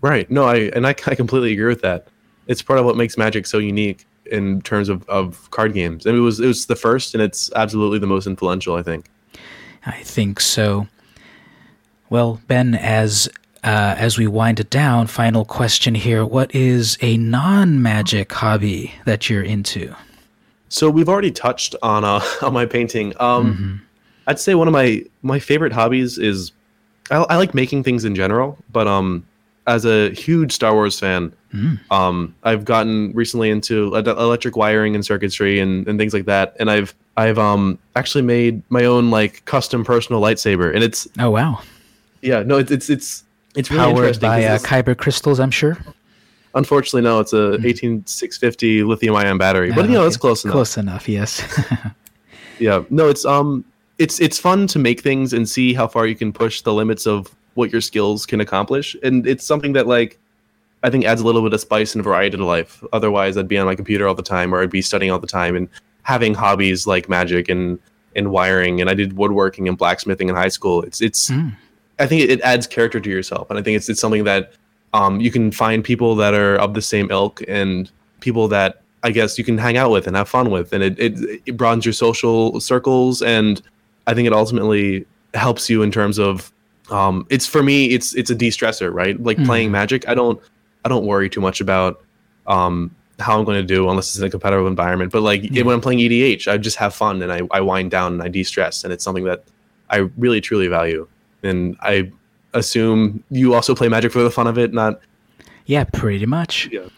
Right. 0.00 0.30
No, 0.30 0.44
I 0.44 0.70
and 0.74 0.86
I, 0.86 0.90
I 0.90 1.14
completely 1.14 1.52
agree 1.52 1.68
with 1.68 1.82
that. 1.82 2.08
It's 2.48 2.62
part 2.62 2.78
of 2.78 2.84
what 2.84 2.96
makes 2.96 3.16
Magic 3.16 3.46
so 3.46 3.58
unique 3.58 4.04
in 4.26 4.62
terms 4.62 4.88
of, 4.88 5.08
of 5.08 5.50
card 5.50 5.74
games. 5.74 6.06
And 6.06 6.16
it 6.16 6.20
was 6.20 6.40
it 6.40 6.46
was 6.46 6.66
the 6.66 6.76
first 6.76 7.14
and 7.14 7.22
it's 7.22 7.52
absolutely 7.54 7.98
the 7.98 8.06
most 8.06 8.26
influential, 8.26 8.74
I 8.74 8.82
think. 8.82 9.06
I 9.86 10.02
think 10.02 10.40
so. 10.40 10.88
Well, 12.10 12.40
Ben, 12.46 12.74
as 12.74 13.28
uh, 13.64 13.94
as 13.96 14.18
we 14.18 14.26
wind 14.26 14.58
it 14.58 14.70
down, 14.70 15.06
final 15.06 15.44
question 15.44 15.94
here: 15.94 16.26
What 16.26 16.54
is 16.54 16.98
a 17.00 17.16
non-magic 17.16 18.32
hobby 18.32 18.92
that 19.04 19.30
you're 19.30 19.42
into? 19.42 19.94
So 20.72 20.88
we've 20.88 21.08
already 21.08 21.30
touched 21.30 21.76
on 21.82 22.02
uh, 22.02 22.20
on 22.42 22.52
my 22.52 22.66
painting. 22.66 23.12
Um, 23.20 23.82
I'd 24.26 24.40
say 24.40 24.54
one 24.54 24.68
of 24.68 24.72
my 24.72 25.04
my 25.22 25.38
favorite 25.38 25.72
hobbies 25.72 26.18
is 26.18 26.52
I, 27.10 27.16
I 27.16 27.36
like 27.36 27.54
making 27.54 27.82
things 27.84 28.04
in 28.04 28.14
general, 28.14 28.56
but 28.72 28.86
um, 28.88 29.24
as 29.66 29.84
a 29.84 30.10
huge 30.10 30.50
Star 30.52 30.72
Wars 30.72 30.98
fan, 30.98 31.32
um, 31.90 32.34
I've 32.42 32.64
gotten 32.64 33.12
recently 33.12 33.50
into 33.50 33.94
electric 33.94 34.56
wiring 34.56 34.94
and 34.94 35.04
circuitry 35.04 35.60
and, 35.60 35.86
and 35.86 35.98
things 35.98 36.14
like 36.14 36.24
that, 36.24 36.56
and 36.58 36.70
I've 36.70 36.94
I've 37.18 37.38
um 37.38 37.78
actually 37.94 38.22
made 38.22 38.62
my 38.70 38.86
own 38.86 39.10
like 39.10 39.44
custom 39.44 39.84
personal 39.84 40.22
lightsaber, 40.22 40.74
and 40.74 40.82
it's 40.82 41.06
Oh 41.18 41.30
wow! 41.30 41.60
yeah 42.22 42.42
no 42.42 42.56
it's 42.56 42.70
it's 42.70 42.88
it's 42.88 43.24
it's 43.54 43.70
really 43.70 43.82
Powered 43.82 43.96
interesting. 43.96 44.28
by 44.28 44.44
uh, 44.44 44.58
kyber 44.58 44.96
crystals, 44.96 45.38
I'm 45.38 45.50
sure. 45.50 45.76
Unfortunately, 46.54 47.02
no, 47.02 47.20
it's 47.20 47.32
a 47.32 47.54
18650 47.64 48.82
lithium 48.84 49.16
ion 49.16 49.38
battery, 49.38 49.70
but 49.72 49.84
Ah, 49.84 49.88
you 49.88 49.92
know 49.92 50.00
okay. 50.00 50.08
it's 50.08 50.16
close 50.16 50.44
enough. 50.44 50.52
Close 50.52 50.76
enough, 50.76 51.08
yes. 51.08 51.42
Yeah, 52.58 52.84
no, 52.90 53.08
it's 53.08 53.24
um, 53.24 53.64
it's 53.98 54.20
it's 54.20 54.38
fun 54.38 54.66
to 54.68 54.78
make 54.78 55.00
things 55.00 55.32
and 55.32 55.48
see 55.48 55.74
how 55.74 55.88
far 55.88 56.06
you 56.06 56.14
can 56.14 56.32
push 56.32 56.60
the 56.60 56.72
limits 56.72 57.06
of 57.06 57.34
what 57.54 57.72
your 57.72 57.80
skills 57.80 58.24
can 58.24 58.40
accomplish, 58.40 58.94
and 59.02 59.26
it's 59.26 59.44
something 59.44 59.72
that 59.72 59.88
like 59.88 60.18
I 60.84 60.90
think 60.90 61.04
adds 61.04 61.20
a 61.20 61.24
little 61.24 61.42
bit 61.42 61.52
of 61.54 61.60
spice 61.60 61.94
and 61.96 62.04
variety 62.04 62.36
to 62.36 62.44
life. 62.44 62.84
Otherwise, 62.92 63.36
I'd 63.36 63.48
be 63.48 63.58
on 63.58 63.66
my 63.66 63.74
computer 63.74 64.06
all 64.06 64.14
the 64.14 64.22
time, 64.22 64.54
or 64.54 64.62
I'd 64.62 64.70
be 64.70 64.82
studying 64.82 65.10
all 65.10 65.18
the 65.18 65.26
time, 65.26 65.56
and 65.56 65.68
having 66.02 66.34
hobbies 66.34 66.86
like 66.86 67.08
magic 67.08 67.48
and 67.48 67.80
and 68.14 68.30
wiring, 68.30 68.80
and 68.80 68.88
I 68.88 68.94
did 68.94 69.14
woodworking 69.16 69.66
and 69.66 69.76
blacksmithing 69.76 70.28
in 70.28 70.34
high 70.36 70.48
school. 70.48 70.82
It's 70.82 71.00
it's 71.00 71.30
Mm. 71.30 71.56
I 71.98 72.06
think 72.06 72.22
it, 72.22 72.30
it 72.30 72.40
adds 72.42 72.66
character 72.68 73.00
to 73.00 73.10
yourself, 73.10 73.50
and 73.50 73.58
I 73.58 73.62
think 73.62 73.76
it's 73.76 73.88
it's 73.88 74.00
something 74.00 74.22
that 74.24 74.52
um, 74.92 75.20
you 75.20 75.30
can 75.30 75.50
find 75.50 75.82
people 75.82 76.14
that 76.16 76.34
are 76.34 76.56
of 76.56 76.74
the 76.74 76.82
same 76.82 77.10
ilk 77.10 77.42
and 77.48 77.90
people 78.20 78.48
that 78.48 78.82
I 79.02 79.10
guess 79.10 79.36
you 79.36 79.44
can 79.44 79.58
hang 79.58 79.76
out 79.76 79.90
with 79.90 80.06
and 80.06 80.16
have 80.16 80.28
fun 80.28 80.50
with, 80.50 80.72
and 80.72 80.82
it 80.82 80.98
it, 80.98 81.42
it 81.46 81.56
broadens 81.56 81.84
your 81.84 81.92
social 81.92 82.60
circles, 82.60 83.22
and 83.22 83.60
I 84.06 84.14
think 84.14 84.26
it 84.26 84.32
ultimately 84.32 85.06
helps 85.34 85.68
you 85.70 85.82
in 85.82 85.90
terms 85.90 86.18
of 86.18 86.52
um, 86.90 87.26
it's 87.30 87.46
for 87.46 87.62
me 87.62 87.86
it's 87.86 88.14
it's 88.14 88.30
a 88.30 88.34
de-stressor, 88.34 88.92
right? 88.92 89.20
Like 89.20 89.42
playing 89.44 89.70
Magic, 89.70 90.08
I 90.08 90.14
don't 90.14 90.40
I 90.84 90.88
don't 90.88 91.06
worry 91.06 91.28
too 91.28 91.40
much 91.40 91.60
about 91.60 92.02
um, 92.46 92.94
how 93.18 93.38
I'm 93.38 93.44
going 93.44 93.60
to 93.60 93.66
do 93.66 93.88
unless 93.88 94.10
it's 94.10 94.18
in 94.18 94.24
a 94.24 94.30
competitive 94.30 94.66
environment. 94.66 95.12
But 95.12 95.22
like 95.22 95.42
when 95.50 95.68
I'm 95.68 95.80
playing 95.80 96.00
EDH, 96.00 96.46
I 96.48 96.58
just 96.58 96.76
have 96.76 96.94
fun 96.94 97.22
and 97.22 97.32
I, 97.32 97.40
I 97.50 97.60
wind 97.60 97.90
down 97.90 98.14
and 98.14 98.22
I 98.22 98.28
de-stress, 98.28 98.84
and 98.84 98.92
it's 98.92 99.04
something 99.04 99.24
that 99.24 99.44
I 99.90 100.08
really 100.16 100.40
truly 100.40 100.68
value. 100.68 101.08
And 101.42 101.76
I 101.80 102.10
assume 102.54 103.22
you 103.30 103.54
also 103.54 103.74
play 103.74 103.88
Magic 103.88 104.12
for 104.12 104.22
the 104.22 104.30
fun 104.30 104.46
of 104.46 104.58
it, 104.58 104.72
not 104.72 105.00
yeah, 105.66 105.84
pretty 105.84 106.26
much. 106.26 106.68
yeah. 106.72 106.88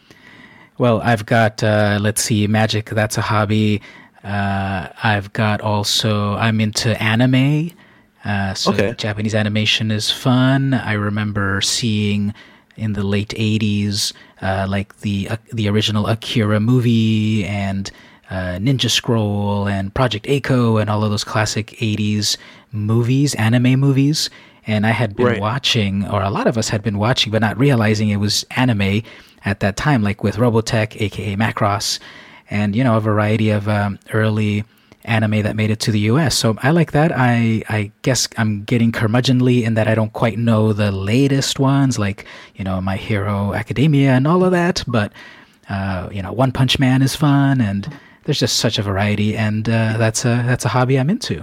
Well, 0.79 1.01
I've 1.03 1.27
got 1.27 1.63
uh, 1.63 1.99
let's 2.01 2.23
see, 2.23 2.47
magic. 2.47 2.91
That's 2.91 3.17
a 3.17 3.21
hobby. 3.21 3.81
Uh, 4.25 4.89
I've 5.05 5.33
got 5.33 5.61
also 5.61 6.35
I'm 6.35 6.61
into 6.61 7.01
anime. 7.01 7.71
Uh, 8.25 8.55
so 8.55 8.73
Okay. 8.73 8.95
Japanese 8.97 9.35
animation 9.35 9.91
is 9.91 10.11
fun. 10.11 10.73
I 10.75 10.95
remember 10.95 11.61
seeing 11.61 12.33
in 12.77 12.95
the 12.95 13.05
late 13.05 13.35
'80s, 13.37 14.13
uh, 14.43 14.67
like 14.69 14.99
the 15.01 15.29
uh, 15.29 15.37
the 15.53 15.69
original 15.69 16.07
Akira 16.09 16.59
movie 16.59 17.45
and 17.45 17.91
uh, 18.31 18.59
Ninja 18.59 18.91
Scroll 18.91 19.69
and 19.69 19.93
Project 19.95 20.27
A-ko 20.29 20.79
and 20.79 20.89
all 20.91 21.05
of 21.05 21.11
those 21.11 21.23
classic 21.23 21.69
'80s 21.79 22.37
movies, 22.73 23.35
anime 23.37 23.79
movies. 23.79 24.31
And 24.67 24.87
I 24.87 24.91
had 24.91 25.15
been 25.17 25.27
Right. 25.27 25.41
watching, 25.41 26.07
or 26.09 26.23
a 26.23 26.31
lot 26.31 26.47
of 26.47 26.57
us 26.57 26.69
had 26.71 26.83
been 26.83 26.97
watching, 26.99 27.31
but 27.33 27.41
not 27.43 27.59
realizing 27.59 28.09
it 28.09 28.17
was 28.17 28.45
anime 28.57 29.03
at 29.45 29.61
that 29.61 29.77
time, 29.77 30.03
like 30.03 30.23
with 30.25 30.37
Robotech, 30.37 31.01
aka 31.01 31.37
Macross, 31.37 31.99
and 32.51 32.75
you 32.75 32.83
know 32.85 32.97
a 32.97 33.01
variety 33.01 33.51
of 33.51 33.69
um, 33.69 33.99
early 34.13 34.65
anime 35.05 35.43
that 35.43 35.55
made 35.55 35.71
it 35.71 35.81
to 35.81 35.91
the 35.93 36.01
U.S. 36.13 36.35
So 36.35 36.57
I 36.63 36.71
like 36.71 36.93
that. 36.93 37.13
I 37.15 37.63
I 37.69 37.93
guess 38.03 38.27
I'm 38.39 38.65
getting 38.65 38.91
curmudgeonly 38.91 39.63
in 39.65 39.75
that 39.75 39.87
I 39.87 39.95
don't 39.95 40.13
quite 40.15 40.39
know 40.39 40.73
the 40.73 40.91
latest 40.91 41.59
ones, 41.59 41.99
like 41.99 42.25
you 42.55 42.65
know 42.65 42.81
My 42.81 42.97
Hero 42.97 43.53
Academia 43.55 44.13
and 44.13 44.27
all 44.27 44.45
of 44.45 44.53
that, 44.53 44.83
but. 44.87 45.13
Uh, 45.67 46.11
you 46.13 46.21
know, 46.21 46.31
One 46.31 46.53
Punch 46.53 46.79
Man 46.79 47.01
is 47.01 47.17
fun, 47.17 47.59
and 47.63 47.89
there's 48.25 48.39
just 48.39 48.59
such 48.59 48.79
a 48.79 48.83
variety, 48.83 49.35
and 49.35 49.67
uh, 49.67 49.97
that's 49.97 50.27
a 50.27 50.43
that's 50.45 50.67
a 50.67 50.69
hobby 50.69 50.99
I'm 50.99 51.09
into. 51.09 51.43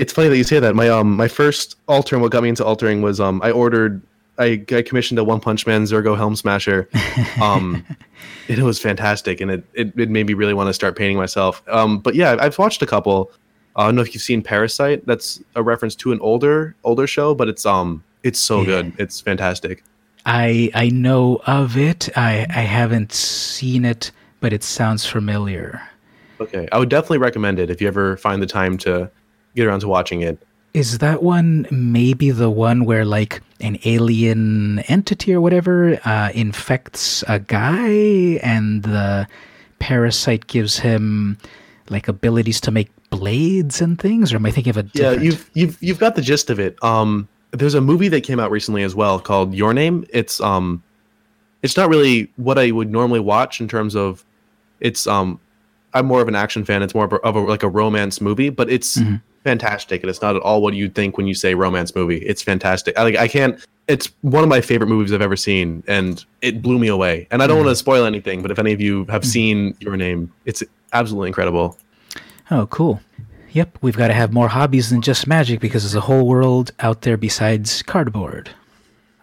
It's 0.00 0.14
funny 0.14 0.28
that 0.28 0.36
you 0.38 0.44
say 0.44 0.58
that. 0.60 0.74
My 0.74 0.88
um 0.88 1.16
my 1.16 1.28
first 1.28 1.76
alter 1.86 2.16
and 2.16 2.22
what 2.22 2.32
got 2.32 2.42
me 2.42 2.48
into 2.48 2.64
altering 2.64 3.02
was 3.02 3.20
um 3.20 3.40
I 3.42 3.50
ordered 3.50 4.00
I, 4.38 4.64
I 4.72 4.80
commissioned 4.80 5.18
a 5.18 5.24
One 5.24 5.38
Punch 5.38 5.66
Man 5.66 5.84
Zurgo 5.84 6.16
Helmsmasher. 6.16 6.88
Um, 7.40 7.84
it 8.48 8.58
was 8.58 8.78
fantastic, 8.78 9.40
and 9.40 9.50
it, 9.50 9.64
it, 9.74 9.98
it 9.98 10.10
made 10.10 10.26
me 10.26 10.34
really 10.34 10.52
want 10.52 10.68
to 10.68 10.74
start 10.74 10.96
painting 10.96 11.16
myself. 11.16 11.62
Um, 11.68 11.98
but 11.98 12.14
yeah, 12.14 12.36
I've 12.38 12.58
watched 12.58 12.82
a 12.82 12.86
couple. 12.86 13.30
I 13.76 13.84
don't 13.84 13.94
know 13.94 14.02
if 14.02 14.14
you've 14.14 14.22
seen 14.22 14.42
Parasyte. 14.42 15.04
That's 15.04 15.40
a 15.54 15.62
reference 15.62 15.94
to 15.96 16.12
an 16.12 16.20
older 16.20 16.74
older 16.82 17.06
show, 17.06 17.34
but 17.34 17.48
it's 17.48 17.66
um 17.66 18.02
it's 18.22 18.38
so 18.38 18.60
yeah. 18.60 18.66
good. 18.66 18.94
It's 18.98 19.20
fantastic. 19.20 19.84
I 20.26 20.70
I 20.74 20.88
know 20.88 21.40
of 21.46 21.76
it. 21.76 22.08
I 22.16 22.46
I 22.48 22.62
haven't 22.62 23.12
seen 23.12 23.84
it, 23.84 24.10
but 24.40 24.52
it 24.52 24.62
sounds 24.62 25.04
familiar. 25.06 25.80
Okay, 26.40 26.68
I 26.72 26.78
would 26.78 26.88
definitely 26.88 27.18
recommend 27.18 27.58
it 27.58 27.70
if 27.70 27.80
you 27.82 27.88
ever 27.88 28.16
find 28.16 28.42
the 28.42 28.46
time 28.46 28.78
to 28.78 29.10
get 29.54 29.66
around 29.66 29.80
to 29.80 29.88
watching 29.88 30.22
it. 30.22 30.38
Is 30.72 30.98
that 30.98 31.22
one 31.22 31.66
maybe 31.70 32.30
the 32.30 32.50
one 32.50 32.84
where 32.84 33.04
like 33.04 33.42
an 33.60 33.78
alien 33.84 34.78
entity 34.80 35.34
or 35.34 35.40
whatever 35.40 35.98
uh, 36.04 36.30
infects 36.32 37.24
a 37.26 37.40
guy 37.40 37.88
and 38.42 38.84
the 38.84 39.26
parasite 39.80 40.46
gives 40.46 40.78
him 40.78 41.38
like 41.88 42.06
abilities 42.06 42.60
to 42.62 42.70
make 42.70 42.88
blades 43.10 43.80
and 43.80 43.98
things? 43.98 44.32
Or 44.32 44.36
am 44.36 44.46
i 44.46 44.50
thinking 44.52 44.70
of 44.70 44.76
a 44.76 44.84
different... 44.84 45.18
yeah 45.18 45.22
you've 45.22 45.50
you've 45.54 45.82
you've 45.82 45.98
got 45.98 46.14
the 46.14 46.22
gist 46.22 46.50
of 46.50 46.60
it. 46.60 46.82
Um 46.84 47.28
there's 47.50 47.74
a 47.74 47.80
movie 47.80 48.08
that 48.08 48.20
came 48.20 48.38
out 48.38 48.52
recently 48.52 48.84
as 48.84 48.94
well 48.94 49.18
called 49.18 49.52
your 49.52 49.74
name. 49.74 50.06
It's 50.10 50.40
um 50.40 50.84
it's 51.62 51.76
not 51.76 51.88
really 51.88 52.30
what 52.36 52.58
i 52.58 52.70
would 52.70 52.90
normally 52.90 53.20
watch 53.20 53.60
in 53.60 53.66
terms 53.66 53.96
of 53.96 54.24
it's 54.78 55.06
um 55.08 55.40
i'm 55.94 56.06
more 56.06 56.22
of 56.22 56.28
an 56.28 56.36
action 56.36 56.64
fan. 56.64 56.84
It's 56.84 56.94
more 56.94 57.06
of 57.06 57.12
a, 57.12 57.16
of 57.16 57.34
a 57.34 57.40
like 57.40 57.64
a 57.64 57.68
romance 57.68 58.20
movie 58.20 58.50
but 58.50 58.70
it's 58.70 58.98
mm-hmm 58.98 59.16
fantastic, 59.44 60.02
and 60.02 60.10
it's 60.10 60.22
not 60.22 60.36
at 60.36 60.42
all 60.42 60.62
what 60.62 60.74
you'd 60.74 60.94
think 60.94 61.16
when 61.16 61.26
you 61.26 61.34
say 61.34 61.54
romance 61.54 61.94
movie. 61.94 62.18
It's 62.18 62.42
fantastic. 62.42 62.98
I, 62.98 63.02
like 63.02 63.16
I 63.16 63.28
can't. 63.28 63.64
It's 63.88 64.12
one 64.20 64.44
of 64.44 64.48
my 64.48 64.60
favorite 64.60 64.86
movies 64.86 65.12
I've 65.12 65.22
ever 65.22 65.36
seen, 65.36 65.82
and 65.88 66.24
it 66.42 66.62
blew 66.62 66.78
me 66.78 66.88
away. 66.88 67.26
And 67.30 67.42
I 67.42 67.46
don't 67.46 67.56
mm. 67.56 67.64
want 67.64 67.70
to 67.70 67.76
spoil 67.76 68.04
anything, 68.04 68.42
but 68.42 68.50
if 68.50 68.58
any 68.58 68.72
of 68.72 68.80
you 68.80 69.04
have 69.06 69.22
mm. 69.22 69.26
seen 69.26 69.76
Your 69.80 69.96
Name, 69.96 70.32
it's 70.44 70.62
absolutely 70.92 71.28
incredible. 71.28 71.76
Oh, 72.50 72.66
cool. 72.66 73.00
Yep, 73.52 73.78
we've 73.80 73.96
got 73.96 74.08
to 74.08 74.14
have 74.14 74.32
more 74.32 74.48
hobbies 74.48 74.90
than 74.90 75.02
just 75.02 75.26
magic 75.26 75.58
because 75.58 75.82
there's 75.82 75.96
a 75.96 76.00
whole 76.00 76.26
world 76.26 76.70
out 76.78 77.02
there 77.02 77.16
besides 77.16 77.82
cardboard. 77.82 78.50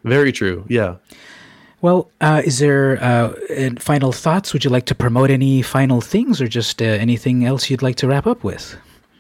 Very 0.04 0.34
true. 0.34 0.66
Yeah. 0.68 0.96
Well, 1.82 2.10
uh, 2.22 2.42
is 2.44 2.60
there 2.60 3.02
uh, 3.02 3.34
final 3.80 4.12
thoughts? 4.12 4.52
Would 4.52 4.66
you 4.66 4.70
like 4.70 4.86
to 4.88 4.96
promote 4.96 5.30
any 5.30 5.62
final 5.62 6.02
things 6.02 6.42
or 6.42 6.48
just 6.48 6.82
uh, 6.82 6.86
anything 6.86 7.46
else 7.46 7.70
you'd 7.70 7.84
like 7.84 7.96
to 7.98 8.08
wrap 8.08 8.28
up 8.28 8.44
with? 8.44 8.76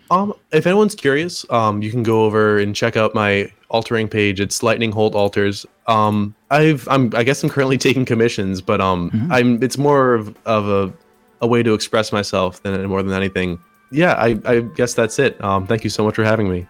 Um, 0.09 0.33
if 0.51 0.65
anyone's 0.65 0.95
curious, 0.95 1.45
um, 1.49 1.81
you 1.81 1.91
can 1.91 2.03
go 2.03 2.25
over 2.25 2.57
and 2.57 2.75
check 2.75 2.95
out 2.95 3.13
my 3.13 3.51
altering 3.69 4.07
page. 4.07 4.39
It's 4.39 4.63
Lightning 4.63 4.91
Holt 4.91 5.15
Alters. 5.15 5.65
Um, 5.87 6.35
I've 6.49 6.87
I'm 6.87 7.11
I 7.15 7.23
guess 7.23 7.43
I'm 7.43 7.49
currently 7.49 7.77
taking 7.87 8.05
commissions, 8.05 8.61
but 8.61 8.81
um, 8.81 9.11
mm-hmm. 9.11 9.31
I'm 9.31 9.63
it's 9.63 9.77
more 9.77 10.13
of, 10.13 10.35
of 10.45 10.69
a 10.69 10.93
a 11.41 11.47
way 11.47 11.61
to 11.61 11.73
express 11.73 12.11
myself 12.11 12.63
than 12.63 12.83
more 12.87 13.03
than 13.03 13.13
anything. 13.13 13.59
Yeah, 13.91 14.13
I 14.13 14.39
I 14.45 14.61
guess 14.61 14.93
that's 14.93 15.19
it. 15.19 15.41
Um, 15.43 15.67
thank 15.67 15.83
you 15.83 15.89
so 15.89 16.03
much 16.03 16.15
for 16.15 16.23
having 16.23 16.49
me. 16.49 16.67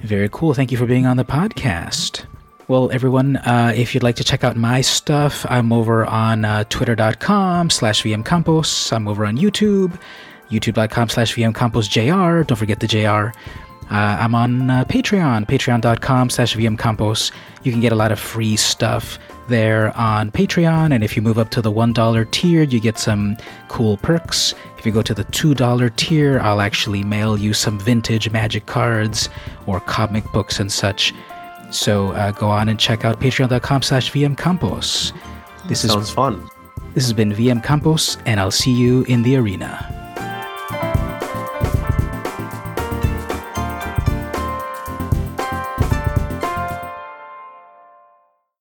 Very 0.00 0.28
cool. 0.32 0.54
Thank 0.54 0.72
you 0.72 0.78
for 0.78 0.86
being 0.86 1.06
on 1.06 1.18
the 1.18 1.24
podcast. 1.24 2.24
Well, 2.68 2.90
everyone, 2.92 3.36
uh, 3.38 3.72
if 3.74 3.94
you'd 3.94 4.04
like 4.04 4.14
to 4.16 4.24
check 4.24 4.44
out 4.44 4.56
my 4.56 4.80
stuff, 4.80 5.44
I'm 5.48 5.72
over 5.72 6.06
on 6.06 6.44
uh, 6.44 6.64
twitter.com 6.68 7.68
slash 7.68 8.02
vmcampos. 8.04 8.92
I'm 8.92 9.08
over 9.08 9.26
on 9.26 9.36
YouTube 9.36 9.98
youtube.com 10.50 11.08
slash 11.08 11.34
vmcamposjr. 11.34 12.46
Don't 12.46 12.56
forget 12.56 12.80
the 12.80 12.86
JR. 12.86 13.36
Uh, 13.90 14.18
I'm 14.20 14.36
on 14.36 14.70
uh, 14.70 14.84
Patreon, 14.84 15.46
patreon.com 15.46 16.30
slash 16.30 16.54
vmcampos. 16.54 17.32
You 17.64 17.72
can 17.72 17.80
get 17.80 17.92
a 17.92 17.96
lot 17.96 18.12
of 18.12 18.20
free 18.20 18.56
stuff 18.56 19.18
there 19.48 19.96
on 19.96 20.30
Patreon, 20.30 20.94
and 20.94 21.02
if 21.02 21.16
you 21.16 21.22
move 21.22 21.38
up 21.38 21.50
to 21.50 21.60
the 21.60 21.72
$1 21.72 22.30
tier, 22.30 22.62
you 22.62 22.80
get 22.80 22.98
some 22.98 23.36
cool 23.66 23.96
perks. 23.96 24.54
If 24.78 24.86
you 24.86 24.92
go 24.92 25.02
to 25.02 25.12
the 25.12 25.24
$2 25.24 25.96
tier, 25.96 26.38
I'll 26.38 26.60
actually 26.60 27.02
mail 27.02 27.36
you 27.36 27.52
some 27.52 27.80
vintage 27.80 28.30
magic 28.30 28.66
cards 28.66 29.28
or 29.66 29.80
comic 29.80 30.24
books 30.32 30.60
and 30.60 30.70
such. 30.70 31.12
So 31.70 32.12
uh, 32.12 32.30
go 32.30 32.48
on 32.48 32.68
and 32.68 32.78
check 32.78 33.04
out 33.04 33.20
patreon.com 33.20 33.82
slash 33.82 34.12
vmcampos. 34.12 35.12
This 35.66 35.80
Sounds 35.80 36.08
is, 36.08 36.14
fun. 36.14 36.48
This 36.94 37.04
has 37.04 37.12
been 37.12 37.32
VM 37.32 37.62
Campos, 37.62 38.18
and 38.24 38.40
I'll 38.40 38.50
see 38.50 38.72
you 38.72 39.02
in 39.04 39.22
the 39.22 39.36
arena. 39.36 39.99